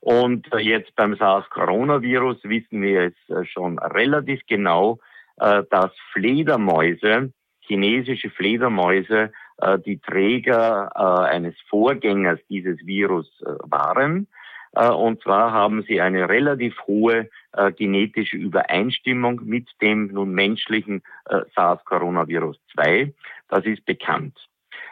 Und 0.00 0.52
äh, 0.52 0.58
jetzt 0.58 0.94
beim 0.96 1.16
SARS-Coronavirus 1.16 2.44
wissen 2.44 2.82
wir 2.82 3.04
es 3.04 3.34
äh, 3.34 3.46
schon 3.46 3.78
relativ 3.78 4.42
genau, 4.46 4.98
dass 5.36 5.92
Fledermäuse, 6.12 7.32
chinesische 7.60 8.30
Fledermäuse, 8.30 9.32
äh, 9.58 9.78
die 9.78 9.98
Träger 9.98 10.90
äh, 10.94 11.34
eines 11.34 11.54
Vorgängers 11.68 12.38
dieses 12.48 12.78
Virus 12.86 13.26
äh, 13.40 13.52
waren. 13.64 14.28
Äh, 14.72 14.90
und 14.90 15.22
zwar 15.22 15.52
haben 15.52 15.82
sie 15.82 16.00
eine 16.00 16.28
relativ 16.28 16.78
hohe 16.86 17.30
äh, 17.52 17.72
genetische 17.72 18.36
Übereinstimmung 18.36 19.40
mit 19.44 19.68
dem 19.80 20.08
nun 20.08 20.32
menschlichen 20.32 21.02
äh, 21.26 21.40
SARS-Coronavirus 21.54 22.58
2. 22.74 23.14
Das 23.48 23.64
ist 23.64 23.84
bekannt. 23.86 24.36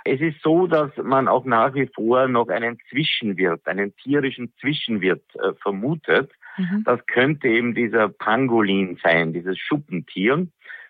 Es 0.06 0.20
ist 0.20 0.40
so, 0.42 0.66
dass 0.66 0.90
man 0.96 1.28
auch 1.28 1.44
nach 1.44 1.74
wie 1.74 1.90
vor 1.94 2.28
noch 2.28 2.48
einen 2.48 2.78
Zwischenwirt, 2.90 3.66
einen 3.66 3.94
tierischen 3.96 4.52
Zwischenwirt 4.60 5.24
äh, 5.36 5.52
vermutet. 5.62 6.30
Mhm. 6.56 6.84
Das 6.84 7.04
könnte 7.06 7.48
eben 7.48 7.74
dieser 7.74 8.08
Pangolin 8.08 8.98
sein, 9.02 9.32
dieses 9.32 9.58
Schuppentier. 9.58 10.46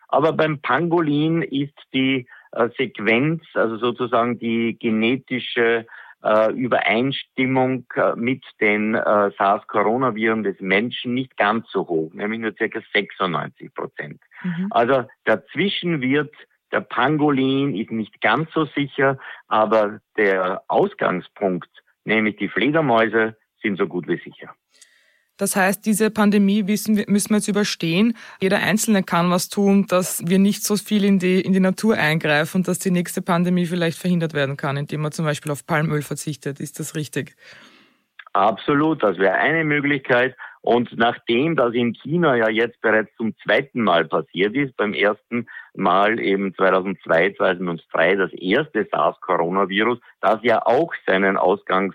Aber 0.08 0.32
beim 0.32 0.60
Pangolin 0.60 1.42
ist 1.42 1.74
die 1.92 2.26
äh, 2.52 2.68
Sequenz, 2.76 3.42
also 3.54 3.76
sozusagen 3.78 4.38
die 4.38 4.78
genetische 4.78 5.86
äh, 6.24 6.52
Übereinstimmung 6.52 7.84
äh, 7.94 8.14
mit 8.16 8.44
den 8.60 8.94
äh, 8.94 9.30
SARS-Coronaviren 9.36 10.42
des 10.42 10.58
Menschen 10.60 11.14
nicht 11.14 11.36
ganz 11.36 11.70
so 11.70 11.86
hoch, 11.86 12.12
nämlich 12.14 12.40
nur 12.40 12.54
circa 12.56 12.80
96 12.94 13.74
Prozent. 13.74 14.20
Mhm. 14.42 14.68
Also 14.70 15.04
der 15.26 15.44
Zwischenwirt, 15.46 16.34
der 16.72 16.80
Pangolin 16.80 17.76
ist 17.76 17.90
nicht 17.90 18.20
ganz 18.20 18.50
so 18.52 18.64
sicher, 18.64 19.18
aber 19.48 20.00
der 20.16 20.62
Ausgangspunkt, 20.68 21.68
nämlich 22.04 22.36
die 22.36 22.48
Fledermäuse, 22.48 23.36
sind 23.60 23.78
so 23.78 23.86
gut 23.86 24.08
wie 24.08 24.18
sicher. 24.18 24.54
Das 25.36 25.56
heißt, 25.56 25.84
diese 25.84 26.10
Pandemie 26.10 26.62
müssen 26.62 26.96
wir, 26.96 27.06
jetzt 27.08 27.48
überstehen. 27.48 28.16
Jeder 28.40 28.58
Einzelne 28.58 29.02
kann 29.02 29.30
was 29.30 29.48
tun, 29.48 29.86
dass 29.88 30.22
wir 30.26 30.38
nicht 30.38 30.64
so 30.64 30.76
viel 30.76 31.04
in 31.04 31.18
die, 31.18 31.40
in 31.40 31.52
die 31.52 31.60
Natur 31.60 31.96
eingreifen 31.96 32.62
dass 32.62 32.78
die 32.78 32.90
nächste 32.90 33.20
Pandemie 33.20 33.66
vielleicht 33.66 33.98
verhindert 33.98 34.32
werden 34.32 34.56
kann, 34.56 34.76
indem 34.76 35.02
man 35.02 35.12
zum 35.12 35.24
Beispiel 35.24 35.50
auf 35.50 35.66
Palmöl 35.66 36.02
verzichtet. 36.02 36.60
Ist 36.60 36.78
das 36.78 36.94
richtig? 36.94 37.36
Absolut, 38.32 39.02
das 39.02 39.18
wäre 39.18 39.34
eine 39.34 39.64
Möglichkeit. 39.64 40.36
Und 40.60 40.96
nachdem 40.96 41.56
das 41.56 41.74
in 41.74 41.94
China 41.94 42.36
ja 42.36 42.48
jetzt 42.48 42.80
bereits 42.80 43.14
zum 43.16 43.36
zweiten 43.44 43.82
Mal 43.82 44.06
passiert 44.06 44.54
ist, 44.56 44.76
beim 44.76 44.94
ersten 44.94 45.46
Mal 45.74 46.18
eben 46.18 46.54
2002, 46.54 47.34
2003 47.34 48.16
das 48.16 48.32
erste 48.32 48.88
SARS-Coronavirus, 48.90 49.98
das 50.20 50.38
ja 50.42 50.64
auch 50.64 50.92
seinen 51.06 51.36
Ausgangs 51.36 51.94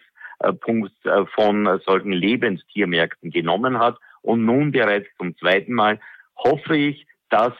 Punkt 0.62 0.94
äh, 1.06 1.26
von 1.34 1.80
solchen 1.86 2.12
Lebenstiermärkten 2.12 3.32
genommen 3.32 3.80
hat. 3.80 3.98
Und 4.22 4.46
nun 4.46 4.72
bereits 4.72 5.08
zum 5.18 5.38
zweiten 5.38 5.74
Mal 5.74 6.00
hoffe 6.36 6.76
ich, 6.76 7.06
dass 7.30 7.54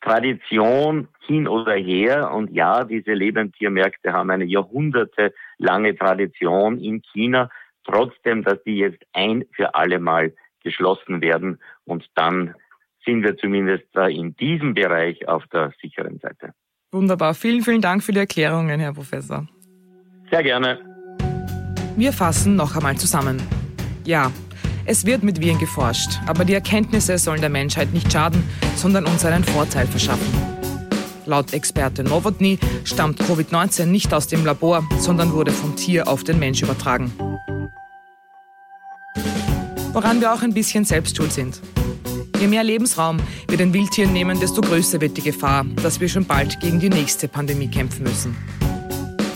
Tradition 0.00 1.08
hin 1.26 1.46
oder 1.46 1.74
her, 1.74 2.32
und 2.32 2.50
ja, 2.52 2.84
diese 2.84 3.12
Lebendtiermärkte 3.12 4.12
haben 4.12 4.30
eine 4.30 4.44
jahrhundertelange 4.44 5.96
Tradition 5.96 6.80
in 6.80 7.02
China, 7.12 7.48
trotzdem, 7.84 8.42
dass 8.42 8.62
die 8.64 8.78
jetzt 8.78 9.02
ein 9.12 9.44
für 9.52 9.74
alle 9.74 10.00
Mal 10.00 10.34
geschlossen 10.62 11.20
werden 11.20 11.60
und 11.84 12.04
dann 12.14 12.54
sind 13.04 13.22
wir 13.22 13.36
zumindest 13.36 13.86
in 14.10 14.36
diesem 14.36 14.74
Bereich 14.74 15.26
auf 15.26 15.44
der 15.48 15.72
sicheren 15.80 16.18
Seite. 16.18 16.52
Wunderbar. 16.92 17.34
Vielen, 17.34 17.62
vielen 17.62 17.80
Dank 17.80 18.02
für 18.02 18.12
die 18.12 18.20
Erklärungen, 18.20 18.78
Herr 18.78 18.92
Professor. 18.92 19.46
Sehr 20.30 20.42
gerne. 20.42 20.91
Wir 21.96 22.12
fassen 22.12 22.56
noch 22.56 22.74
einmal 22.74 22.96
zusammen. 22.96 23.42
Ja, 24.04 24.32
es 24.86 25.04
wird 25.04 25.22
mit 25.22 25.40
Viren 25.40 25.58
geforscht, 25.58 26.20
aber 26.26 26.44
die 26.44 26.54
Erkenntnisse 26.54 27.18
sollen 27.18 27.40
der 27.40 27.50
Menschheit 27.50 27.92
nicht 27.92 28.10
schaden, 28.10 28.42
sondern 28.76 29.04
uns 29.04 29.24
einen 29.24 29.44
Vorteil 29.44 29.86
verschaffen. 29.86 30.26
Laut 31.26 31.52
Experte 31.52 32.02
Novotny 32.02 32.58
stammt 32.84 33.20
Covid-19 33.20 33.86
nicht 33.86 34.12
aus 34.12 34.26
dem 34.26 34.44
Labor, 34.44 34.88
sondern 34.98 35.32
wurde 35.32 35.52
vom 35.52 35.76
Tier 35.76 36.08
auf 36.08 36.24
den 36.24 36.38
Mensch 36.38 36.62
übertragen. 36.62 37.12
Woran 39.92 40.20
wir 40.20 40.32
auch 40.32 40.42
ein 40.42 40.54
bisschen 40.54 40.84
selbst 40.84 41.16
schuld 41.16 41.32
sind. 41.32 41.60
Je 42.40 42.48
mehr 42.48 42.64
Lebensraum 42.64 43.18
wir 43.48 43.58
den 43.58 43.72
Wildtieren 43.74 44.12
nehmen, 44.12 44.40
desto 44.40 44.62
größer 44.62 45.00
wird 45.00 45.16
die 45.18 45.22
Gefahr, 45.22 45.64
dass 45.82 46.00
wir 46.00 46.08
schon 46.08 46.24
bald 46.24 46.58
gegen 46.58 46.80
die 46.80 46.88
nächste 46.88 47.28
Pandemie 47.28 47.68
kämpfen 47.68 48.02
müssen. 48.02 48.34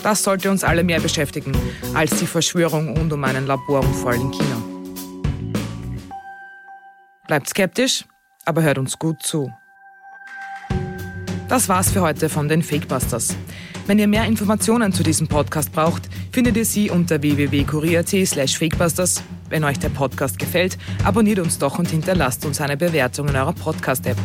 Das 0.06 0.22
sollte 0.22 0.52
uns 0.52 0.62
alle 0.62 0.84
mehr 0.84 1.00
beschäftigen 1.00 1.50
als 1.92 2.16
die 2.20 2.28
Verschwörung 2.28 2.96
rund 2.96 3.12
um 3.12 3.24
einen 3.24 3.44
Laborunfall 3.44 4.14
in 4.14 4.30
China. 4.30 4.62
Bleibt 7.26 7.48
skeptisch, 7.48 8.04
aber 8.44 8.62
hört 8.62 8.78
uns 8.78 9.00
gut 9.00 9.20
zu. 9.20 9.52
Das 11.48 11.68
war's 11.68 11.90
für 11.90 12.02
heute 12.02 12.28
von 12.28 12.48
den 12.48 12.62
Fakebusters. 12.62 13.34
Wenn 13.88 13.98
ihr 13.98 14.06
mehr 14.06 14.26
Informationen 14.26 14.92
zu 14.92 15.02
diesem 15.02 15.26
Podcast 15.26 15.72
braucht, 15.72 16.02
findet 16.30 16.56
ihr 16.56 16.64
sie 16.64 16.88
unter 16.88 17.20
www.kurier.at 17.20 18.28
slash 18.28 18.56
fakebusters. 18.56 19.24
Wenn 19.48 19.64
euch 19.64 19.80
der 19.80 19.88
Podcast 19.88 20.38
gefällt, 20.38 20.78
abonniert 21.02 21.40
uns 21.40 21.58
doch 21.58 21.80
und 21.80 21.88
hinterlasst 21.88 22.46
uns 22.46 22.60
eine 22.60 22.76
Bewertung 22.76 23.26
in 23.26 23.34
eurer 23.34 23.54
Podcast-App. 23.54 24.18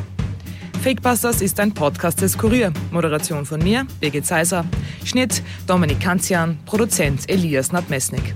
Fakebusters 0.82 1.44
ist 1.44 1.60
ein 1.60 1.72
Podcast 1.72 2.22
des 2.22 2.36
Kurier. 2.36 2.74
Moderation 2.90 3.46
von 3.46 3.62
mir, 3.62 3.86
Birgit 4.00 4.26
Seiser. 4.26 4.66
Schnitt 5.06 5.44
Dominik 5.68 6.00
Kanzian. 6.00 6.58
Produzent 6.66 7.30
Elias 7.30 7.72
Nadmesnik. 7.72 8.34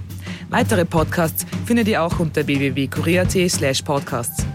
Weitere 0.52 0.86
Podcasts 0.86 1.44
findet 1.66 1.88
ihr 1.88 2.04
auch 2.04 2.20
unter 2.20 2.46
www.kurier.at 2.46 3.50
slash 3.50 3.82
podcasts. 3.82 4.46